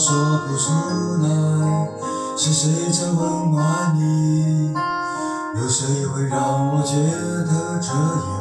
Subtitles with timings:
[0.00, 0.14] 说
[0.48, 0.72] 不出
[1.22, 1.28] 来。
[2.34, 4.72] 是谁在温暖你？
[5.60, 8.39] 有谁会让我觉得这样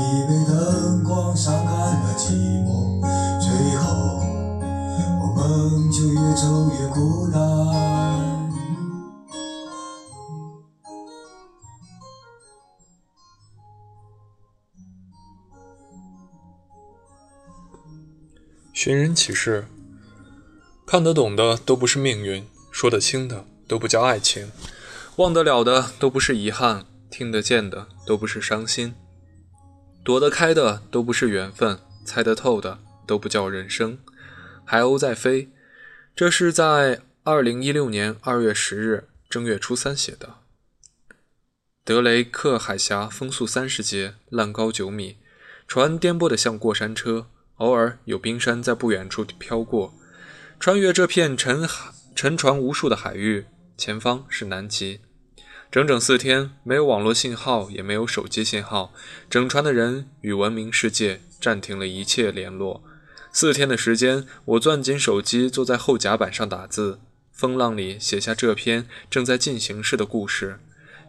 [0.00, 2.32] 怕着你被灯光伤感了寂
[2.64, 3.00] 寞，
[3.38, 3.84] 最后
[5.20, 7.40] 我们就越走越孤单。
[18.72, 19.66] 寻人启事：
[20.86, 24.50] 看得懂的都不是命运，说得清的都不叫爱情，
[25.16, 28.94] 忘得了的都不是遗憾，听得见的都不是伤心，
[30.02, 33.98] 躲得开的都不是缘分，猜得透的都不叫人生。
[34.64, 35.50] 海鸥在飞，
[36.16, 40.36] 这是在二零一六年二月十日正月初三写的。
[41.84, 45.16] 德雷克海峡风速三十节，浪高九米，
[45.66, 47.26] 船颠簸得像过山车。
[47.56, 49.92] 偶尔有冰山在不远处飘过，
[50.58, 53.44] 穿越这片沉海沉船无数的海域，
[53.76, 55.00] 前方是南极。
[55.70, 58.92] 整整四天，没有网络信号，也没有手机信号，
[59.28, 62.82] 整船的人与文明世界暂停了一切联络。
[63.32, 66.98] 四天的时间，我攥紧手机，坐在后甲板上打字，
[67.30, 70.58] 风浪里写下这篇正在进行时的故事。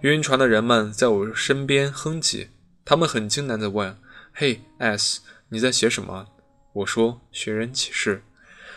[0.01, 2.49] 晕船的人们在我身边哼唧，
[2.85, 3.97] 他们很惊讶地问
[4.31, 6.28] ：“嘿，S，你在写什么？”
[6.73, 8.23] 我说：“寻人启事，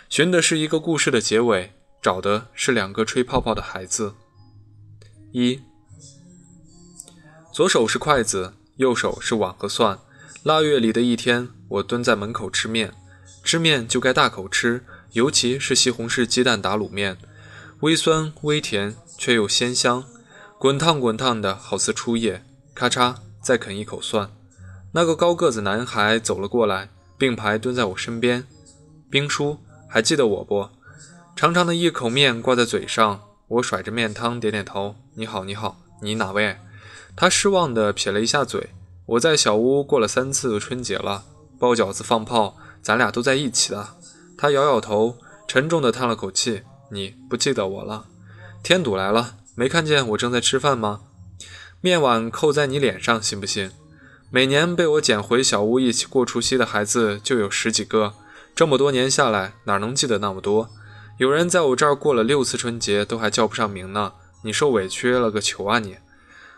[0.09, 4.15] 寻的是一个故事的结尾，找的是两个吹泡泡的孩子。
[5.33, 5.61] 一，
[7.55, 9.97] 左手是筷子，右手是碗和蒜。
[10.43, 12.93] 腊月里的一天，我蹲在门口吃面，
[13.45, 17.17] 吃面就该大口吃，尤其是西红柿鸡蛋打卤面，
[17.83, 20.03] 微酸微甜，却又鲜香，
[20.59, 22.45] 滚烫滚烫的，好似初夜。
[22.75, 24.33] 咔嚓，再啃一口蒜。
[24.91, 28.45] 那个高个子男孩走了过来。”并排蹲在我身边，
[29.09, 30.69] 兵叔还记得我不？
[31.37, 34.97] 长长的一口面挂在嘴上，我甩着面汤点点头。
[35.15, 36.59] 你好，你好，你哪位？
[37.17, 38.71] 他失望地撇了一下嘴。
[39.07, 41.25] 我在小屋过了三次春节了，
[41.59, 43.97] 包饺子放炮，咱俩都在一起的。
[44.37, 46.63] 他摇摇头，沉重地叹了口气。
[46.91, 48.07] 你不记得我了？
[48.63, 51.03] 添堵来了，没看见我正在吃饭吗？
[51.81, 53.71] 面碗扣在你脸上，信不信？
[54.31, 58.15] 每年被我捡回小屋一起过除夕的孩子就有十几个，
[58.55, 60.71] 这么多年下来哪能记得那么多？
[61.19, 65.97] 有人在我这儿过了六次春节都还叫不上名呢，你受委屈了个球啊你！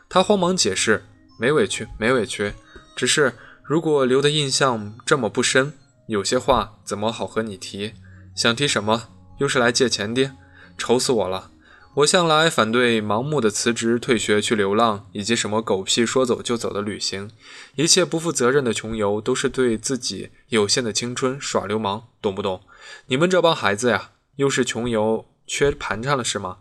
[0.08, 1.04] 他慌忙解释，
[1.38, 2.54] 没委屈，没委屈，
[2.94, 5.72] 只是如果留的印象这么不深，
[6.06, 7.94] 有些话怎么好和你提？
[8.34, 9.08] 想提什么？
[9.38, 10.30] 又是来借钱的？
[10.78, 11.50] 愁死我了！
[11.96, 17.30] 我向来反对盲目的辞职、退学去流浪，以及什么狗屁说走就走的旅行。
[17.74, 22.60] 一切不负责任的穷游，都是对自己有限的青春耍流氓，懂不懂？
[23.06, 26.58] 你们这帮孩子呀，又是穷游缺盘缠了是吗？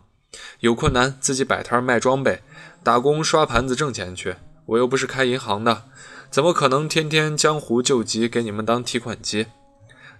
[0.60, 2.42] 有困难自己摆摊卖装备，
[2.86, 4.36] 打工刷盘子挣钱去。
[4.66, 5.86] 我又不是开银行的，
[6.30, 9.46] 怎么可能天天江湖救急给你们当提款机？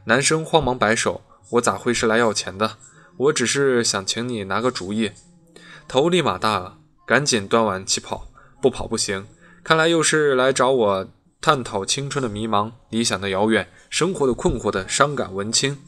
[0.06, 2.72] 男生慌忙摆手，我咋会是来要钱的？
[3.18, 5.12] 我只是想请你拿个主意，
[5.86, 8.26] 头立马大了，赶紧端碗起跑，
[8.60, 9.28] 不跑不行。
[9.62, 11.08] 看来又是来找我
[11.40, 15.78] 探讨青春的迷茫、理想的遥远、生活的困惑的伤感文青。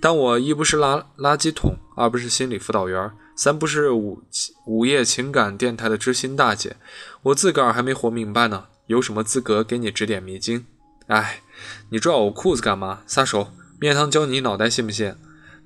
[0.00, 3.08] 但我一不是垃垃圾桶，二不是心理辅导员，
[3.38, 4.20] 三不是午
[4.66, 6.76] 午夜情感电台的知心大姐，
[7.22, 10.66] 我自个儿还没活明白呢，有什么资格给你指点迷津？
[11.06, 11.42] 哎，
[11.90, 13.02] 你拽我裤子干嘛？
[13.06, 13.52] 撒手！
[13.78, 15.14] 面汤浇你脑袋信不信？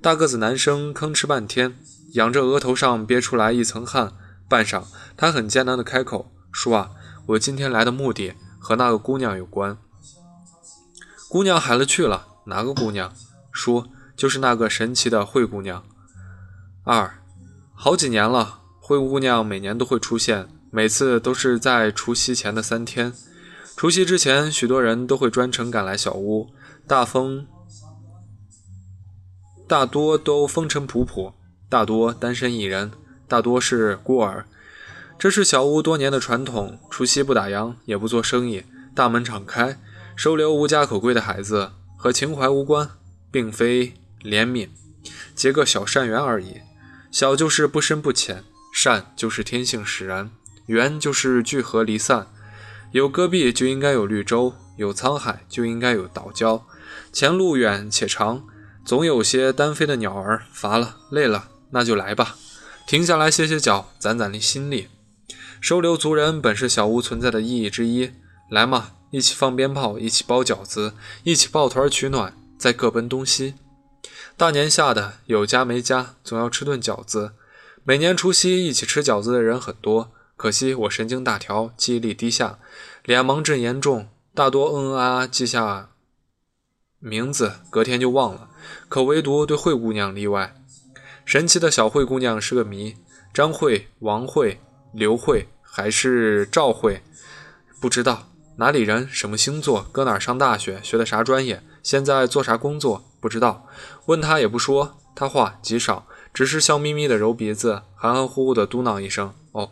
[0.03, 1.75] 大个子男生吭哧半天，
[2.13, 4.13] 仰着额头上憋出来一层汗。
[4.51, 4.85] 半晌，
[5.17, 6.91] 他很艰难的开口：“叔啊，
[7.29, 9.79] 我今天来的目的和那个姑娘有关。”
[11.31, 13.11] 姑娘海了去了，哪个姑娘？
[13.51, 15.83] 叔，就是那个神奇的灰姑娘。
[16.85, 17.22] 二，
[17.85, 23.13] 好几年了，灰姑娘每年都会出现，每次都是在除夕前的三天。
[23.77, 26.47] 除夕之前，许多人都会专程赶来小屋，
[26.87, 27.45] 大风，
[29.67, 31.33] 大多都风尘仆仆，
[31.69, 32.93] 大多单身一人，
[33.27, 34.47] 大多是孤儿。
[35.19, 38.63] 这是小屋多年的传统，除夕不打烊，也不做生意，
[38.95, 39.77] 大门敞开。
[40.15, 42.89] 收留无家可归的孩子和情怀无关，
[43.33, 44.69] 并非怜悯，
[45.35, 46.59] 结个小善缘而已。
[47.13, 48.43] 小就是不深不浅，
[48.73, 50.31] 善就是天性使然，
[50.65, 52.27] 缘就是聚合离散。
[52.93, 56.63] 有戈壁就应该有绿洲，有沧海就应该有岛礁。
[57.13, 58.45] 前路远且长，
[58.83, 62.37] 总有些单飞的鸟儿乏了累了，那就来吧，
[62.87, 64.89] 停下来歇歇脚，攒攒力心力。
[65.61, 68.11] 收留族人本是小屋存在的意义之一，
[68.49, 68.93] 来嘛。
[69.11, 70.95] 一起放鞭炮，一起包饺子，
[71.25, 73.53] 一起抱团取暖，再各奔东西。
[74.37, 77.33] 大年下的有家没家，总要吃顿饺子。
[77.85, 82.59] 每年除夕一起吃饺子的人很多，可惜我神经大条，记忆力低下，
[83.05, 85.91] 脸盲症严重，大多嗯嗯啊啊记下
[86.99, 88.49] 名字，隔天就忘了。
[88.89, 90.55] 可唯独对慧姑娘例外。
[91.25, 92.97] 神奇的小慧姑娘是个谜，
[93.33, 94.61] 张慧、王慧、
[94.93, 97.03] 刘慧还是赵慧，
[97.81, 98.29] 不知道。
[98.57, 99.09] 哪里人？
[99.09, 99.87] 什么星座？
[99.93, 100.81] 搁哪儿上大学？
[100.83, 101.63] 学的啥专业？
[101.83, 103.05] 现在做啥工作？
[103.19, 103.67] 不知道。
[104.07, 109.71] 问他也不说，他话极少，只是笑眯眯的揉鼻子，含含糊糊的嘟囔一声：“哦。”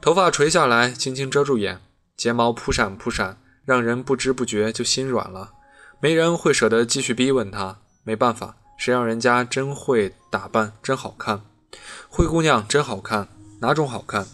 [0.00, 1.80] 头发垂下来，轻轻遮住眼，
[2.16, 5.52] 睫毛扑闪扑闪，让人不知不觉就心软了。
[6.00, 11.42] 没人会舍得继续逼问他，没办法，谁让人家真会打扮，真好看。
[12.08, 13.28] 灰姑娘真好看，
[13.60, 14.26] 哪种好看？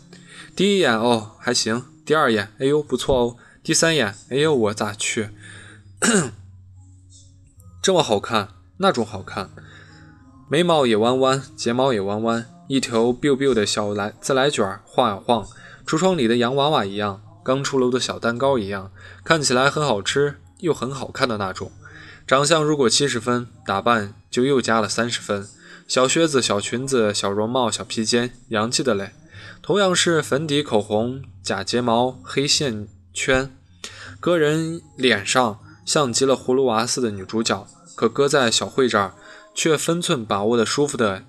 [0.55, 3.37] 第一眼哦还行，第二眼哎呦不错哦。
[3.63, 5.31] 第三眼，哎呦，我咋去？
[7.83, 9.51] 这么好看，那种好看，
[10.49, 15.47] 眉毛也弯弯，睫毛也弯弯，一头 biu biu 的小来自来卷晃呀晃，
[15.87, 18.91] 橱窗里的洋娃娃一样，刚出炉的小蛋糕一样，
[19.25, 21.71] 看起来很好吃又很好看的那种。
[22.27, 25.47] 长相如果七十分，打扮就又加了三十分。
[25.87, 29.13] 小靴子、小裙子、小绒帽、小披肩，洋气的嘞。
[29.61, 32.89] 同样是粉底、口红、假睫毛、黑线。
[33.13, 33.55] 圈，
[34.19, 37.65] 搁人脸上像极了葫芦娃似的女主角，
[37.95, 39.15] 可搁在小慧这儿，
[39.55, 41.25] 却分寸把握的舒服的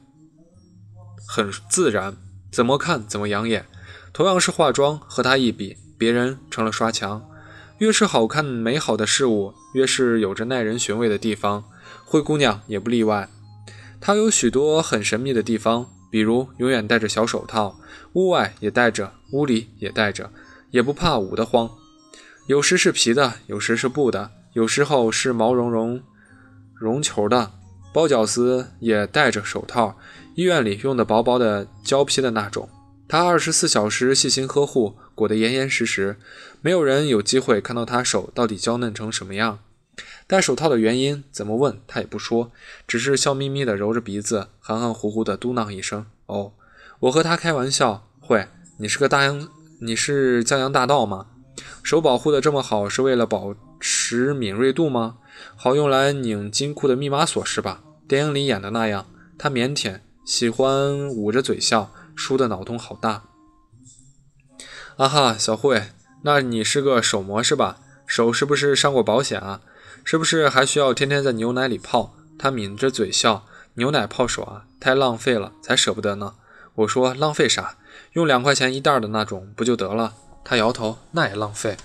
[1.28, 2.18] 很自然，
[2.52, 3.66] 怎么看怎么养眼。
[4.14, 7.28] 同样是化妆，和她一比，别人成了刷墙。
[7.80, 11.66] 越是好看美好的事物，越是有着耐人寻味的地方。
[12.06, 13.30] 灰姑娘也不例外，
[14.00, 17.78] 她有许多很神秘的地方，比如永远戴着小手套，
[18.14, 20.32] 屋外也戴着，屋里也戴着。
[20.72, 21.70] 也不怕捂得慌，
[22.48, 26.02] 有时是皮的，有时是布的，有时候是毛茸茸
[26.76, 27.52] 绒球的。
[27.94, 29.98] 包饺子也戴着手套，
[30.36, 32.70] 医院里用的薄薄的胶皮的那种。
[33.08, 36.18] 他二十四小时细心呵护，裹得严严实实，
[36.62, 39.60] 没有人有机会看到他手到底娇嫩成什么样。
[40.28, 42.52] 戴手套的原因怎么问他也不说，
[42.88, 46.54] 只是笑眯眯地揉着鼻子，含含糊糊地嘟囔一声：“哦。”
[47.02, 49.48] 我和他开玩笑：“会，你是个大洋。”
[49.80, 51.28] 你是江洋大盗吗？
[51.84, 55.18] 手保护的这么好，是为了保持敏锐度吗？
[55.56, 57.82] 好用来拧金库的密码锁是吧？
[58.08, 59.08] 电影里演的那样。
[59.38, 63.24] 他腼腆，喜欢捂着嘴笑，输的脑洞好大。
[64.98, 65.90] 啊哈，小慧，
[66.24, 67.78] 那你是个手模是吧？
[68.06, 69.62] 手是不是上过保险啊？
[70.04, 72.16] 是不是还需要天天在牛奶里泡？
[72.38, 73.46] 他抿着嘴笑，
[73.76, 76.36] 牛奶泡手啊，太浪费了，才舍不得呢。
[76.76, 77.78] 我说浪费啥？
[78.14, 80.14] 用两块钱一袋的那种不就得了？
[80.44, 81.76] 他摇头，那也浪费。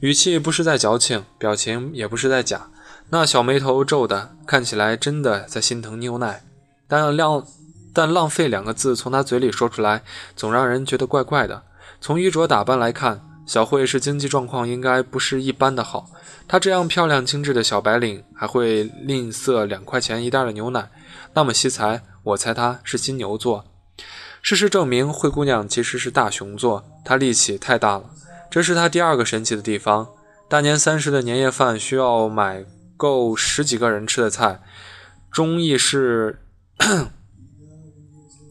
[0.00, 2.70] 语气不是在矫情，表情也不是在假，
[3.10, 6.42] 那小眉头皱的，看起来真的在心疼牛奶。
[6.86, 7.46] 但浪
[7.94, 10.02] 但浪费两个字从他嘴里说出来，
[10.36, 11.62] 总让人觉得怪怪的。
[12.00, 16.10] 从衣着打扮来看，小慧是经济状况应该不是一般的好。
[16.46, 20.90] 她这样漂亮精致的小白领，还会吝啬两块钱一袋的牛奶，
[21.32, 23.64] 那么惜财，我猜她是金牛座。
[24.42, 28.04] 事实证明，灰姑娘其实是大熊座，她力气太大了。
[28.50, 30.06] 这是她第二个神奇的地方。
[30.48, 32.64] 大年三十的年夜饭需要买
[32.98, 34.60] 够十几个人吃的菜，
[35.30, 36.40] 中意市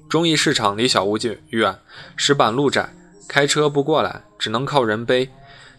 [0.10, 1.80] 中义市场离小屋近远，
[2.16, 2.96] 石板路窄，
[3.28, 5.30] 开车不过来，只能靠人背。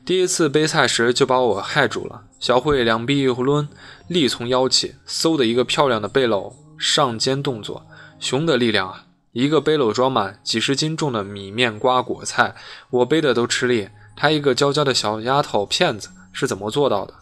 [0.05, 2.23] 第一次背菜时就把我害住了。
[2.39, 3.69] 小慧两臂一抡，
[4.07, 7.87] 力从腰起，嗖的一个漂亮的背篓上肩动作，
[8.21, 9.07] 熊的力量啊！
[9.33, 12.55] 一个背篓装满几十斤重的米面瓜果菜，
[12.91, 13.89] 我背的都吃力。
[14.15, 17.15] 她一个娇娇的小丫头片子是怎么做到的？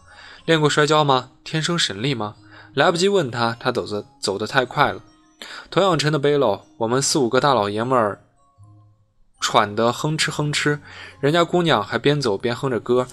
[0.46, 1.30] 练过摔跤吗？
[1.42, 2.36] 天生神力吗？
[2.72, 5.02] 来不及问她，她走着走得太快了。
[5.70, 8.20] 同样沉的背篓，我们四五个大老爷们儿。
[9.40, 10.78] 喘得哼哧哼哧，
[11.18, 13.08] 人家姑娘还边走边哼着歌，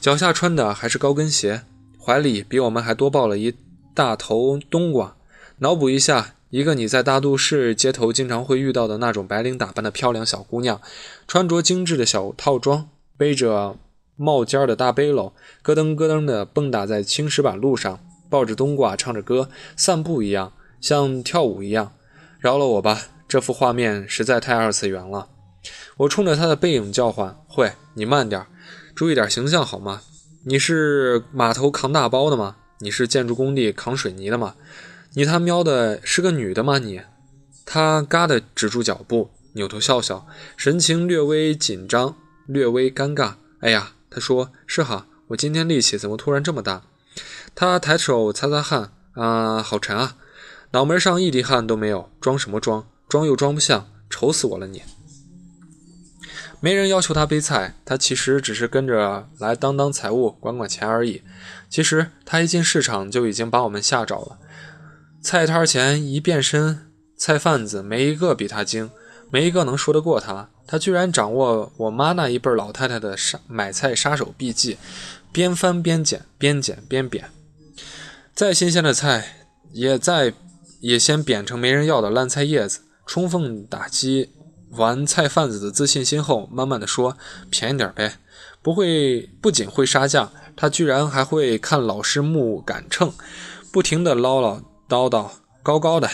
[0.00, 1.62] 脚下穿的还是高跟鞋，
[2.04, 3.54] 怀里比我们还多抱了一
[3.94, 5.14] 大头冬瓜。
[5.58, 10.80] 脑补一下，一个你在大都市街头经常会遇到的那种白领打扮的漂亮小姑娘，
[11.28, 13.76] 穿着精致的小套装，背着
[14.22, 17.98] 冒尖的大背篓，咯噔咯噔地蹦跶在青石板路上，
[18.30, 21.92] 抱着冬瓜唱着歌，散步一样，像跳舞一样。
[22.38, 25.28] 饶了我吧，这幅画面实在太二次元了。
[25.96, 28.46] 我冲着他的背影叫唤：“会，你慢点，
[28.94, 30.02] 注意点形象好吗？
[30.44, 32.56] 你是码头扛大包的吗？
[32.78, 34.54] 你是建筑工地扛水泥的吗？
[35.14, 36.78] 你他喵的是个女的吗？
[36.78, 37.00] 你？”
[37.66, 40.26] 他嘎的止住脚步，扭头笑笑，
[40.56, 43.34] 神情略微紧张，略微尴尬。
[43.60, 46.82] 哎呀，他说：“是哈，我今天力气怎么突然这么大？”
[47.54, 50.16] 他抬手擦擦汗，啊，好沉啊，
[50.72, 52.86] 脑门上一滴汗都没有，装什么装？
[53.08, 54.82] 装又装不像，愁死我了你！
[56.60, 61.22] 没人要求他背菜，他其实只是跟着来当当财务、管管钱而已。
[61.68, 64.38] 其实他一进市场就已经把我们吓着了。
[65.20, 68.90] 菜摊前一变身，菜贩子没一个比他精，
[69.30, 70.50] 没一个能说得过他。
[70.66, 74.78] 他居然掌握我妈那一辈老太太的杀买菜杀手秘技，
[75.30, 77.30] 边翻边捡，边捡边扁。
[78.34, 80.32] 再新鲜的菜，也在
[80.80, 84.30] 也先扁成没人要的烂菜叶子，充分打击。
[84.70, 87.18] 完菜贩子的自信心后，慢慢的说
[87.50, 88.14] ：“便宜点呗。”
[88.62, 93.12] 不会，不仅会杀价，他居然还会看老师木杆秤，
[93.70, 95.28] 不停的唠唠叨叨，
[95.62, 96.08] 高高的。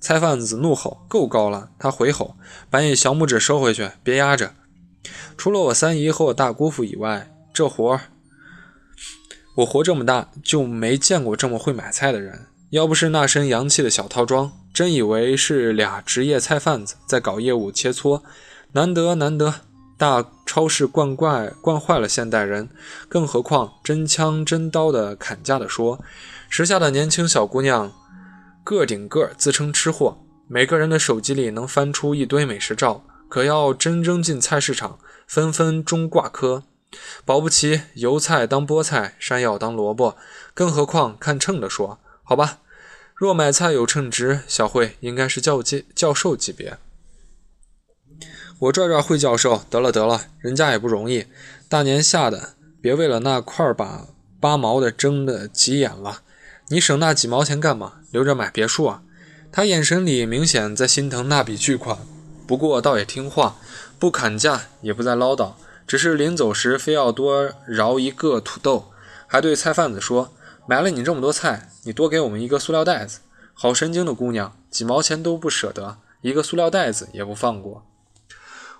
[0.00, 2.36] 菜贩子怒吼：“够高了！”他回吼
[2.70, 4.54] ：“把你小拇指收回去，别压着。”
[5.36, 8.00] 除了我三姨和我大姑父以外，这活儿
[9.56, 12.46] 我活这么大就没见过这么会买菜的人。
[12.70, 14.52] 要不是那身洋气的小套装。
[14.72, 18.22] 真以为是俩职业菜贩子在搞业务切磋，
[18.70, 19.52] 难得难得，
[19.98, 22.68] 大超市惯怪惯坏了现代人，
[23.08, 25.98] 更何况真枪真刀的砍价的说，
[26.48, 27.92] 时下的年轻小姑娘
[28.62, 36.64] 个顶个自称吃货，每个人的手机里能翻出一堆美食照，可要真扔进菜市场，纷纷中挂科，
[37.24, 40.16] 保不齐油菜当菠菜，山药当萝卜，
[40.54, 42.58] 更何况看秤的说，好吧。
[43.14, 46.78] 若买菜有称职，小慧应该是教级教授级别。
[48.60, 51.26] 我拽拽会教授，得了得了，人家也不容易，
[51.68, 54.06] 大年下的，别为了那块把
[54.40, 56.22] 八毛的争的急眼了。
[56.72, 57.94] 你省那几毛钱干嘛？
[58.12, 59.02] 留着买别墅啊？
[59.50, 61.98] 他眼神里明显在心疼那笔巨款，
[62.46, 63.56] 不过倒也听话，
[63.98, 68.92] 不砍价，也不再唠叨，只是临走时非要多饶一个土豆，
[69.26, 70.32] 还对菜贩子说。
[70.64, 73.18] 买了你这么多菜，你多给我们一个塑料袋子。
[73.52, 77.84] 好神经的姑娘，几毛钱都不舍得，一个塑料袋子也不放过。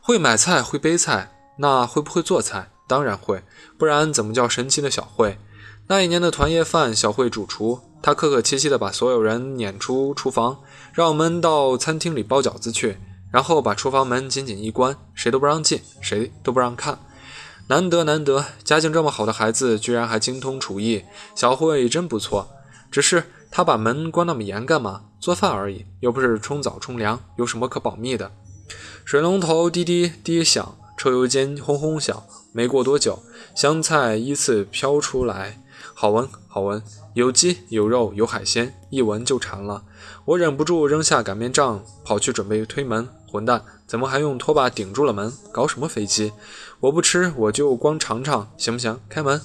[0.00, 2.70] 会买菜，会背菜，那会不会做菜？
[2.86, 3.42] 当然会，
[3.76, 5.36] 不然怎么叫神奇的小慧？
[5.90, 10.58] 那一年的团夜饭，小慧主厨，她客客气气地把所有人撵出厨房，
[10.92, 12.98] 让我们到餐厅里包饺子去，
[13.32, 17.00] 然后把厨房门紧紧一关，谁都不让进，谁都不让看。
[17.66, 21.02] 难得难得，家境这么好的孩子居然还精通厨艺，
[21.34, 22.48] 小慧真不错。
[22.92, 25.02] 只是她把门关那么严干嘛？
[25.18, 28.30] 做饭而已，又不是冲澡冲凉，有什么可保密的？
[29.04, 32.22] 水龙头滴滴滴响，抽油间轰轰响。
[32.52, 33.20] 没过多久，
[33.56, 35.60] 香菜依次飘出来，
[36.00, 39.84] 好闻好闻，有鸡有肉有海鲜，一闻就馋了。
[40.24, 43.06] 我忍不住扔下擀面杖，跑去准备推门。
[43.30, 45.30] 混蛋，怎么还用拖把顶住了门？
[45.52, 46.32] 搞什么飞机？
[46.80, 48.98] 我不吃，我就光尝尝，行不行？
[49.10, 49.42] 开门，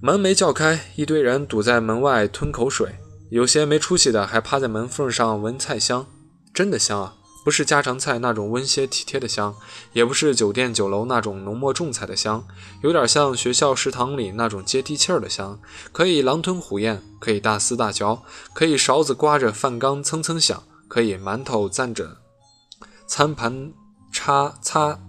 [0.00, 2.94] 门没叫开，一堆人堵在门外吞口水，
[3.28, 6.06] 有些没出息的还趴在门缝上闻菜香，
[6.54, 7.16] 真的香啊！
[7.44, 9.54] 不是家常菜那种温馨体贴的香，
[9.92, 12.46] 也不是酒店酒楼那种浓墨重彩的香，
[12.82, 15.58] 有点像学校食堂里那种接地气儿的香，
[15.92, 18.22] 可以狼吞虎咽，可以大撕大嚼，
[18.52, 22.18] 可以勺子刮着饭缸蹭蹭响，可以馒头蘸着。
[23.06, 23.72] 餐盘
[24.12, 25.00] 擦擦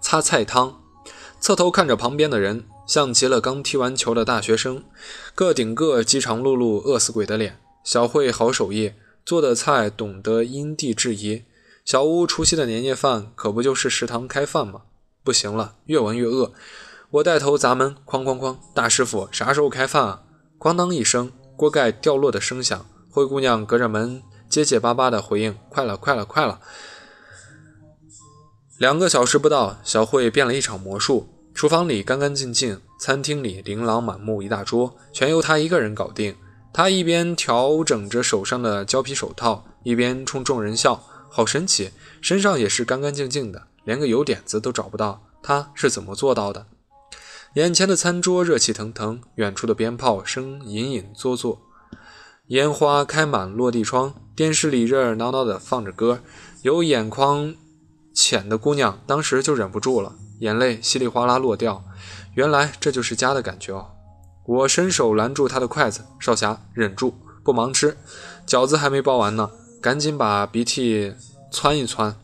[0.00, 0.80] 擦菜汤，
[1.38, 4.84] 侧头看着旁边的人，像极了刚踢完球的大学生，
[5.34, 7.60] 个顶个饥肠辘辘、饿死鬼的脸。
[7.84, 8.92] 小慧好手艺，
[9.26, 11.42] 做的菜懂得因地制宜。
[11.84, 14.82] 小屋除夕的年夜饭可不就是食堂开饭吗？
[15.24, 16.52] 不行了，越闻越饿。
[17.10, 18.56] 我带头砸门，哐哐哐！
[18.72, 20.22] 大师傅啥时候开饭啊？
[20.60, 22.86] 咣当一声，锅盖掉落的声响。
[23.10, 26.60] 灰姑娘隔着门结结巴巴地回应：“快了，快了，快了！”
[28.78, 31.28] 两个小时不到，小慧变了一场魔术。
[31.52, 36.36] 厨房里干干净净，餐厅里琳琅满目，一大桌全由她一个人搞定。
[36.76, 41.02] 他一边调整着手上的胶皮手套，一边冲众人笑。
[41.30, 41.90] 好神奇，
[42.20, 45.22] 身上也是干干净净的，连个油点子都找不到。
[45.42, 46.66] 他是怎么做到的？
[47.54, 51.62] 眼前的餐桌热气腾腾，远处的鞭炮声隐隐作作，
[52.48, 56.20] 烟花开满落地窗，电视里热热闹闹的放着歌。
[56.60, 57.54] 有眼眶
[58.12, 61.82] 浅的姑娘当时就忍不住了，眼泪稀里哗啦落掉。
[62.34, 63.92] 原来这就是家的感觉哦！
[64.46, 67.96] 我伸手拦住她的筷子，少侠，忍住，不忙吃，
[68.46, 69.50] 饺子还没包完呢。
[69.82, 71.14] 赶紧把鼻涕
[71.50, 72.16] 窜一窜，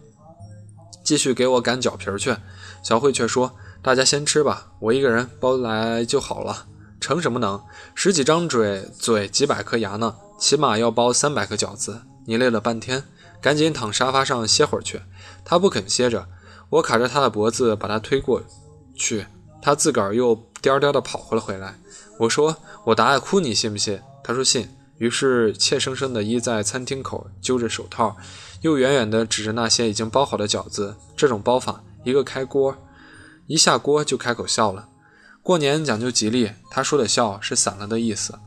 [1.04, 2.36] 继续给我擀饺皮去。
[2.82, 3.52] 小慧却说
[3.82, 6.66] ：“大家先吃吧，我一个人包来就好了。
[7.00, 7.60] 成什么能？
[7.94, 12.02] 十几张嘴，嘴几百颗牙呢，起码要包三百个饺子。
[12.26, 13.04] 你累了半天，
[13.40, 15.02] 赶紧躺沙发上歇会儿去。”
[15.44, 16.26] 他不肯歇着，
[16.70, 18.42] 我卡着他的脖子把他推过
[18.94, 19.26] 去，
[19.60, 21.78] 他自个儿又颠颠的跑回了回来。
[22.22, 28.16] 我说：“我打爱哭，你信不信？”他说：“信。”于是，怯生生地依在餐厅口，揪着手套，
[28.60, 30.94] 又远远地指着那些已经包好的饺子。
[31.16, 32.76] 这种包法，一个开锅，
[33.48, 34.88] 一下锅就开口笑了。
[35.42, 38.38] 过年讲究吉利，他说的笑是散了的意思。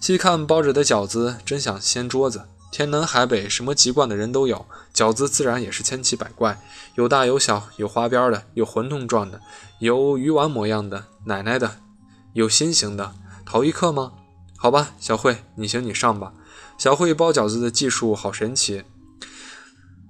[0.00, 2.44] 细看包着的饺子，真想掀桌子。
[2.70, 4.64] 天南海北，什么籍贯的人都有，
[4.94, 6.58] 饺子自然也是千奇百怪，
[6.94, 9.38] 有大有小，有花边的，有馄饨状的，
[9.80, 11.76] 有鱼丸模样的，奶奶的，
[12.34, 13.14] 有心形的，
[13.44, 14.14] 讨一课吗？
[14.56, 16.32] 好吧，小慧，你行你上吧。
[16.78, 18.84] 小慧包饺子的技术好神奇，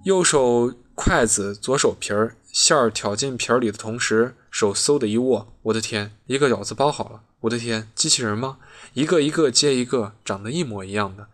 [0.05, 7.23] 右手筷子，左手皮儿，馅儿挑进皮儿里的同时，手嗖的一握，我的天，一个饺子包好了！
[7.41, 8.59] 我的天，机器人吗？
[8.95, 11.27] 一个一个接一个，长得一模一样的。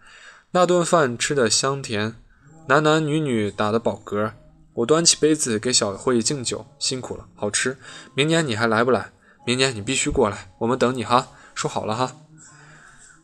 [0.52, 2.14] 那顿饭吃的香甜，
[2.68, 4.32] 男男女女打的饱嗝。
[4.74, 7.76] 我端起杯子给小慧敬酒，辛苦了，好吃。
[8.14, 9.12] 明年你还来不来？
[9.48, 12.14] 明年你必须过来，我们等你哈，说好了哈。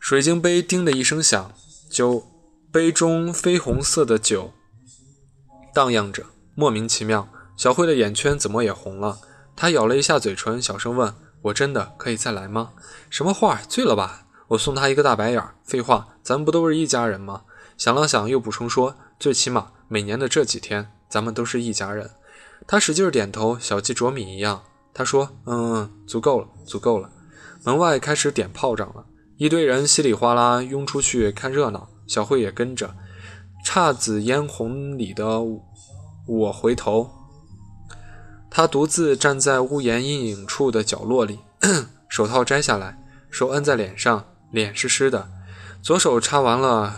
[0.01, 1.53] 水晶杯叮的一声响，
[1.91, 2.27] 酒
[2.73, 4.55] 杯中绯红色的酒
[5.75, 7.29] 荡漾着，莫名其妙。
[7.59, 9.19] 小慧的眼圈怎么也红了？
[9.55, 12.73] 她咬了一下嘴唇，小声问我：“真的可以再来吗？”
[13.11, 13.61] 什么话？
[13.69, 14.27] 醉了吧？
[14.49, 15.45] 我送她一个大白眼。
[15.63, 17.43] 废话，咱们不都是一家人吗？
[17.77, 22.13] 想了想，又补充说：“最起码每年的这几天，咱们都是一家人。”
[22.67, 24.63] 她使劲点头，小鸡啄米一样。
[24.94, 27.11] 他说：“嗯嗯，足够了，足够了。”
[27.64, 29.04] 门外开始点炮仗了。
[29.37, 32.94] 一堆人稀里哗啦拥出去看热闹，小慧也跟着。
[33.66, 35.42] 姹紫嫣红里的
[36.26, 37.11] 我回头，
[38.50, 41.40] 他独自站在屋檐阴影处的角落里，
[42.09, 45.28] 手套摘下来，手摁在脸上，脸是湿的。
[45.83, 46.94] 左手擦完了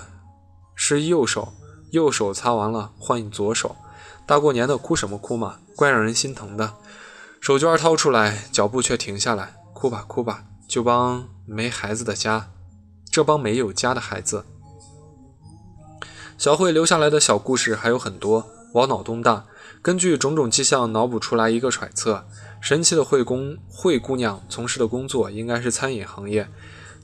[0.74, 1.54] 是右手，
[1.92, 3.74] 右手擦完了换左手。
[4.26, 6.74] 大过年的哭什么哭嘛，怪让人心疼的。
[7.46, 10.42] 手绢掏出来，脚步却停下来，哭吧哭吧。
[10.66, 12.50] 就帮没孩子的家，
[13.09, 14.44] 这帮没有家的孩子。
[16.37, 19.44] 小慧留下来的小故事还有很多，我脑洞大，
[19.80, 22.26] 根据种种迹象脑补出来一个揣测：
[22.61, 26.48] 神奇的惠工惠姑娘从事的工作应该是餐饮行业，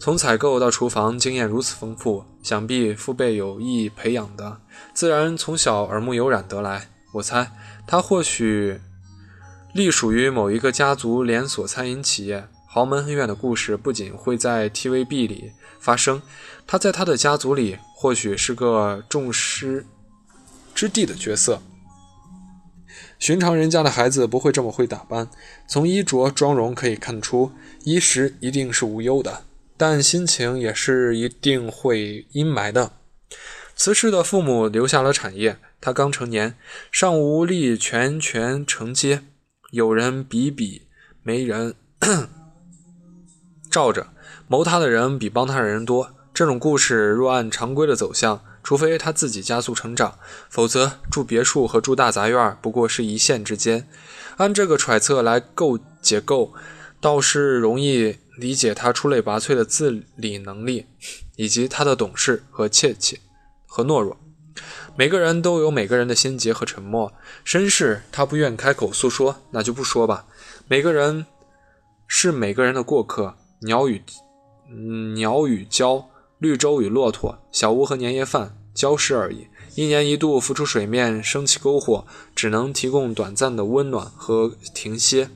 [0.00, 4.58] 从采购到厨房经验如此丰富，想必父辈有意培养的，
[4.92, 6.88] 自然从小耳目有染得来。
[7.12, 7.52] 我猜
[7.86, 8.80] 她或许
[9.72, 12.48] 隶属于某一个家族连锁餐饮企业。
[12.66, 16.22] 豪门恩怨的故事不仅会在 TVB 里发生，
[16.66, 19.84] 他在他的家族里或许是个众矢
[20.74, 21.60] 之的的角色。
[23.18, 25.28] 寻常人家的孩子不会这么会打扮，
[25.68, 27.52] 从衣着妆容可以看出，
[27.84, 29.44] 衣食一定是无忧的，
[29.76, 32.92] 但心情也是一定会阴霾的。
[33.76, 36.56] 辞世的父母留下了产业，他刚成年，
[36.90, 39.24] 尚无力全权承接，
[39.72, 40.82] 有人比比，
[41.22, 41.74] 没人。
[43.70, 44.08] 照着
[44.46, 50.18] 谋他的人比帮他的人多，这种故事若按常规的走向，除非他自己加速成长，
[50.50, 53.88] 否则住别墅和住大杂院不过是一线之间。
[54.36, 56.52] 按这个揣测来构结构，
[57.00, 60.84] 倒是容易理解他出类拔萃的自理能力，
[61.36, 63.18] 以及他的懂事和怯怯
[63.64, 64.20] 和懦弱。
[64.94, 67.12] 每个人都有每个人的心结和沉默，
[67.44, 70.26] 身世他不愿开口诉说，那就不说吧。
[70.68, 71.26] 每个人
[72.06, 73.34] 是每个人的过客。
[73.62, 74.02] 鸟与
[75.14, 76.04] 鸟与鲛，
[76.38, 79.46] 绿洲与骆驼，小屋和年夜饭，礁石而已。
[79.76, 85.30] 一年一度浮出水面，升起篝火，只能提供短暂的温暖和停歇。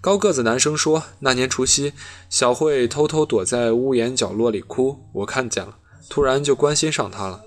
[0.00, 1.94] 高个子男生说：“那年除夕，
[2.28, 7.42] 小慧偷偷躲在屋檐角落里哭，我看见了，突然就关心上她了。”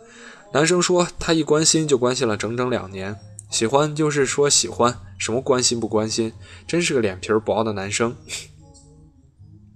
[0.53, 3.17] 男生说：“他一关心就关心了整整两年，
[3.49, 6.33] 喜欢就是说喜欢，什么关心不关心，
[6.67, 8.15] 真是个脸皮薄的男生。”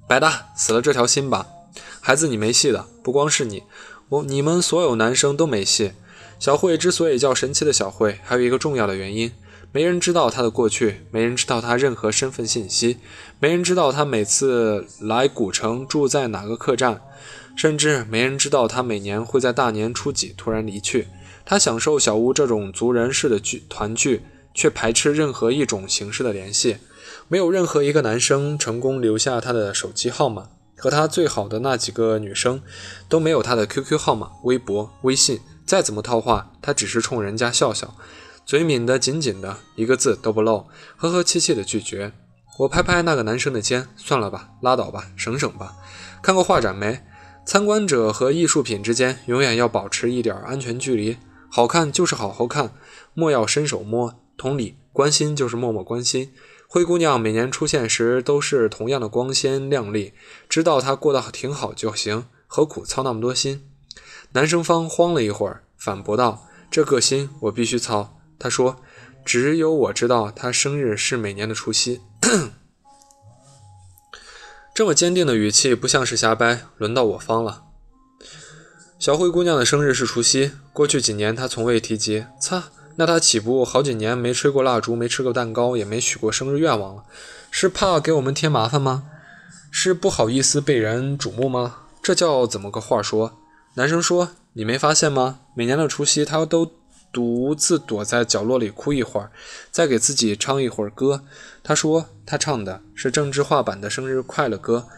[0.08, 1.48] 白搭，死了这条心吧，
[2.00, 3.64] 孩子，你没戏的，不光是你，
[4.10, 5.94] 我你们所有男生都没戏。
[6.38, 9.32] 小慧之所以叫神奇的小慧，还有一个重要的原因。
[9.72, 12.98] 没人知道他的过去，没人知道他任何身份信息，
[13.40, 17.02] 没人知道他每次来古城住在哪个客栈，
[17.56, 21.08] 甚至没人知道他每年会在大年初几突然离去。
[21.46, 26.78] 他享受小屋这种族人式的聚团聚，却排斥任何一种形式的联系。
[27.28, 32.62] 没有任何一个男生成功留下他的手机号码，和他最好的那几个女生
[33.08, 35.40] 都没有他的 QQ 号码、微博、微信。
[35.66, 37.96] 再怎么套话，他只是冲人家笑笑。
[38.46, 42.12] 嘴抿得紧紧的，一个字都不漏，和和气气的拒绝。
[42.60, 45.74] 我拍拍那个男生的肩，算了吧，拉倒吧，省省吧。
[46.22, 47.02] 看过画展没？
[47.46, 51.18] 参观者和艺术品之间永远要保持一点安全距离。
[51.50, 52.74] 好看就是好好看，
[53.14, 54.20] 莫要伸手摸。
[54.36, 56.34] 同理，关心就是默默关心。
[56.68, 60.14] 灰姑娘每年出现时都是同样的光鲜亮丽，
[60.50, 63.70] 知道她过得挺好就行，何苦操那么多心？
[64.34, 68.82] 男生方慌了一会儿，反驳道：“这个心我必须操。”他说
[69.24, 72.02] ：“只有我知道，她生日是每年的除夕。”
[74.76, 76.64] 这么坚定的语气，不像是瞎掰。
[76.78, 77.64] 轮到我方了。
[79.00, 82.26] 小灰姑娘的生日是除夕，过去几年她从未提及。
[82.42, 82.66] 擦，
[82.98, 87.06] 那她岂不好几年没吹过蜡烛，没吃过蛋糕，也没许过生日愿望了？
[87.50, 89.06] 是怕给我们添麻烦吗？
[89.72, 91.78] 是不好意思被人瞩目吗？
[92.04, 93.38] 这叫怎么个话说？
[93.76, 95.40] 男生说：“你没发现吗？
[95.56, 96.74] 每年的除夕，她都……”
[97.16, 99.32] 独自躲在角落里哭一会儿，
[99.72, 101.24] 再给自己唱一会儿歌。
[101.64, 104.90] 他说他唱的是郑智化版的生日快乐歌。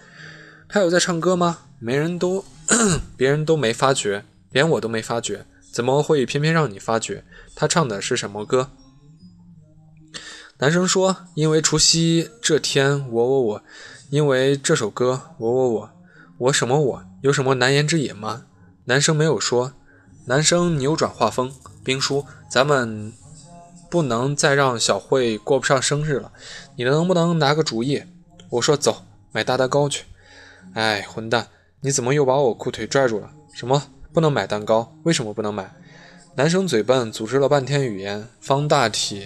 [0.67, 1.59] 他有在唱歌吗？
[1.77, 2.43] 没人都，
[3.15, 7.23] 别人都没发觉，连我都没发觉，怎么会偏偏让你发觉？
[7.53, 8.71] 他唱的是什么歌？
[10.57, 13.63] 男生说：“因为除夕这天，我我我，
[14.09, 15.89] 因为这首歌，我我我，
[16.39, 17.03] 我什么我？
[17.21, 18.45] 有什么难言之隐吗？”
[18.85, 19.73] 男生没有说。
[20.25, 21.53] 男生扭转画风。
[21.87, 23.13] 兵叔，咱们
[23.89, 26.33] 不能再让小慧过不上生日了，
[26.75, 28.03] 你能不能拿个主意？
[28.49, 30.03] 我说走，买大蛋糕去。
[30.73, 31.47] 哎，混蛋，
[31.79, 33.31] 你怎么又把我裤腿拽住了？
[33.53, 34.93] 什么不能买蛋糕？
[35.03, 35.73] 为什么不能买？
[36.35, 39.25] 男生嘴笨，组织了半天语言，方大体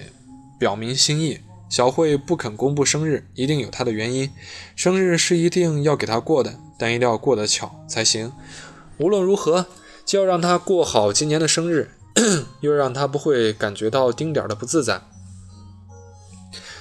[0.59, 1.39] 表明心意。
[1.67, 4.29] 小慧不肯公布生日，一定有她的原因。
[4.75, 8.31] 生日是一定要给她过的，但一定要过得巧才行。
[8.99, 9.65] 无论如何，
[10.05, 11.89] 就要让她过好今年的生日。
[12.61, 15.01] 又让他不会感觉到丁点的不自在。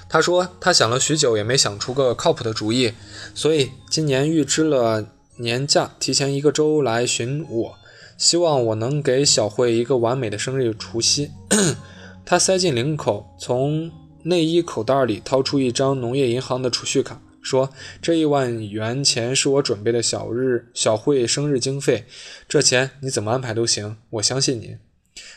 [0.08, 2.92] 他说他想了许久也没想出个靠谱的主意，
[3.34, 7.78] 所以今年预支了年假，提前一个周来寻我，
[8.18, 11.30] 希望我能给小慧一个完美的生日除夕。
[12.26, 13.90] 他塞进领口，从
[14.24, 17.70] 内衣口袋里掏出一张农业银行的储蓄卡，说
[18.02, 22.04] ：“这一万元钱是我准备的小日小慧生日经费，
[22.48, 24.76] 这钱你怎么安排都行，我相信你。”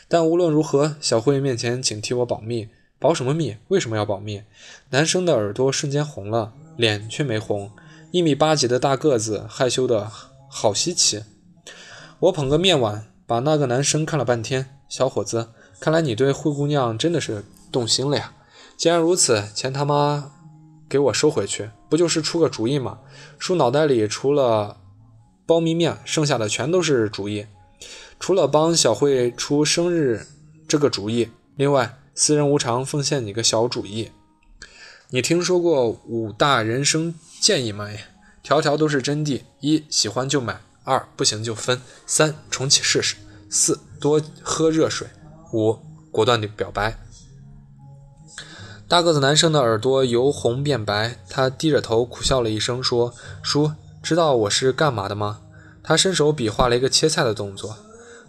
[0.08, 2.68] 但无论如何，小慧面前请替我保密。
[2.98, 3.56] 保什么密？
[3.68, 4.42] 为什么要保密？
[4.90, 7.70] 男生的耳朵瞬间红了，脸却没红。
[8.12, 10.10] 一米八几的大个子，害羞的
[10.48, 11.24] 好稀奇。
[12.20, 14.78] 我捧个面碗，把那个男生看了半天。
[14.88, 15.48] 小伙子，
[15.80, 18.32] 看来你对灰姑娘真的是动心了呀。
[18.76, 20.32] 既然如此，钱他妈
[20.88, 23.00] 给我收回去，不就是出个主意吗？
[23.38, 24.78] 叔脑袋里除了
[25.46, 27.46] 苞米面，剩下的全都是主意。
[28.26, 30.26] 除了帮小慧出生日
[30.66, 34.12] 这个主意，另外私人无偿奉献你个小主意。
[35.10, 38.00] 你听说过五大人生建议没？
[38.42, 43.16] 条条都是真谛：一、喜欢就买；二、不行就分；三、重启试试；
[43.50, 45.06] 四、多喝热水；
[45.52, 45.78] 五、
[46.10, 46.98] 果断的表白。
[48.88, 53.12] 大个子男生的耳朵由红变白，他低着头苦笑了一声，说
[53.44, 55.40] ：“叔，知道我是干嘛的吗？”
[55.84, 57.76] 他伸手比划了一个切菜的动作。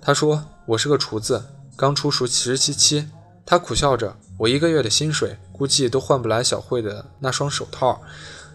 [0.05, 1.43] 他说：“我是个厨子，
[1.75, 3.09] 刚出熟十七七。”
[3.43, 8.03] 他苦笑着：“我一个月的薪水，估计都换不来小慧的那双手套。”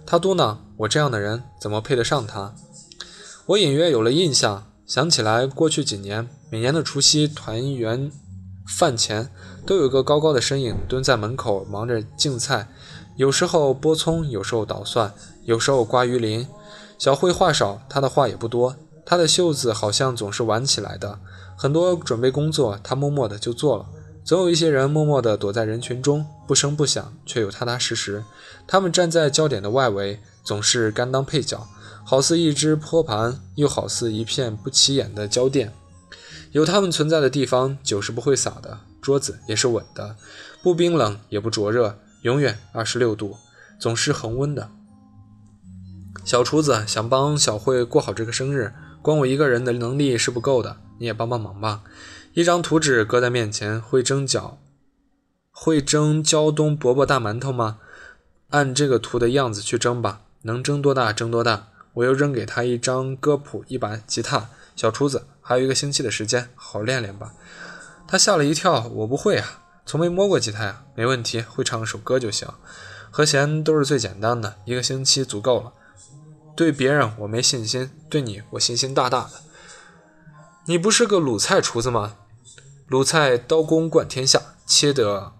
[0.06, 2.54] 他嘟囔：“我这样的人怎么配得上她？”
[3.46, 8.12] 我隐约有了印象，想起来过去几年每年的除夕团圆
[8.68, 9.28] 饭前，
[9.66, 12.68] 都有个高高的身影蹲在门口忙着净菜，
[13.16, 16.46] 有时候剥葱，有时候捣蒜，有时候刮鱼鳞。
[16.96, 18.76] 小慧话少，她的话也不多。
[19.04, 21.18] 她的袖子好像总是挽起来的。
[21.62, 23.85] 很多准备工作，他默默的就做了。
[24.25, 28.25] 总有一些人默默地躲在人群中，不声不响，却又踏踏实实。
[28.66, 31.68] 他们站在焦点的外围，总是甘当配角，
[32.03, 35.70] 好似一只托盘，又好似一片不起眼的胶垫。
[36.53, 40.16] 有他们存在的地方，酒是不会洒的，桌子也是稳的，
[40.62, 43.37] 不冰冷也不灼热，永远二十六度，
[43.79, 44.70] 总是恒温的。
[46.25, 51.82] 小厨子想帮小慧过好这个生日，光我一个人的能力是不够的，你也帮帮忙吧。
[52.34, 54.52] 一张图纸搁在面前，会蒸饺，
[55.50, 57.78] 会蒸胶东饽饽大馒头吗？
[58.50, 61.68] 按这个图的样子去蒸吧，能蒸多大蒸多大。
[61.94, 64.50] 我又扔给他一张歌谱，一把吉他。
[64.76, 67.34] 小厨子，还有一个星期的时间，好好练练吧。
[68.06, 70.84] 他吓了一跳，我不会啊，从没摸过吉他呀。
[70.94, 72.48] 没问题，会唱首歌就行，
[73.10, 75.72] 和弦都是最简单的，一个星期足够了。
[76.56, 79.30] 对别人我没信心，对你我信心大大的。
[80.70, 82.14] 你不是个鲁菜厨子吗？
[82.87, 85.33] 鲁菜刀工冠天下，切得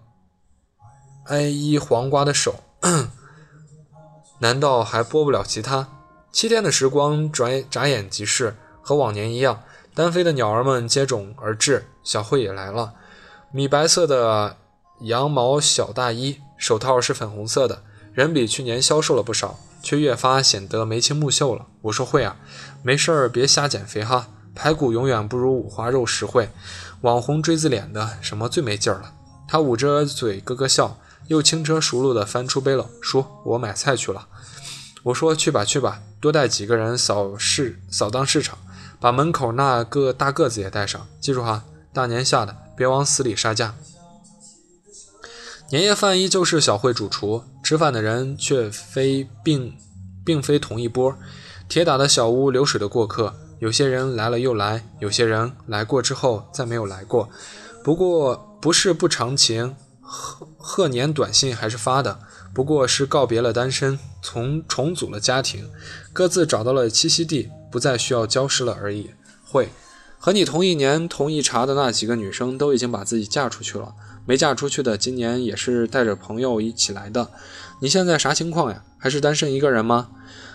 [1.27, 2.65] 挨一黄瓜的手，
[4.39, 5.87] 难道还拨不了吉他？
[6.33, 9.63] 七天的时光转眨眼即逝，和往年一样，
[9.95, 11.87] 单飞的鸟儿们接踵而至。
[12.03, 12.95] 小慧也来了，
[13.53, 14.57] 米白色的
[15.03, 21.67] 羊毛小大衣，手套是粉红色的，人比去年消瘦了不少，却越发显得眉清目秀了。
[21.83, 22.35] 我说慧啊，
[22.83, 26.49] 没事儿别瞎减肥哈，排骨永远不如五花肉实惠。
[27.01, 29.13] 网红锥子脸的什么最没劲儿了？
[29.47, 34.27] 他捂着嘴咯咯笑，又轻车熟路地翻出背篓，说：“我买菜去了。”
[35.03, 38.57] 我说：“去吧去吧，多带几个人扫市扫荡市场，
[38.99, 41.07] 把门口那个大个子也带上。
[41.19, 43.73] 记住哈，大年下的别往死里杀价。”
[45.71, 49.73] 年夜饭依旧是小慧主厨，吃饭的人却非并
[50.23, 51.15] 并非同一波。
[51.67, 53.33] 铁打的小屋，流水的过客。
[53.61, 57.29] 有些人来了又来，有些人来过之后再没有来过。
[57.83, 62.21] 不过不是不长情，贺贺年短信还是发的。
[62.55, 65.69] 不过是告别了单身，重重组了家庭，
[66.11, 69.11] 各自找到了栖息地，不再需要交失了而已。
[69.45, 69.69] 会
[70.17, 73.93] 和你同一年同一茬的那几个女生都已经把自己嫁出去了，
[74.25, 77.29] 没嫁出去的今年也是带着朋友一起来的。
[77.79, 78.83] 你现在啥情况呀？
[78.97, 80.09] 还是单身一个人吗？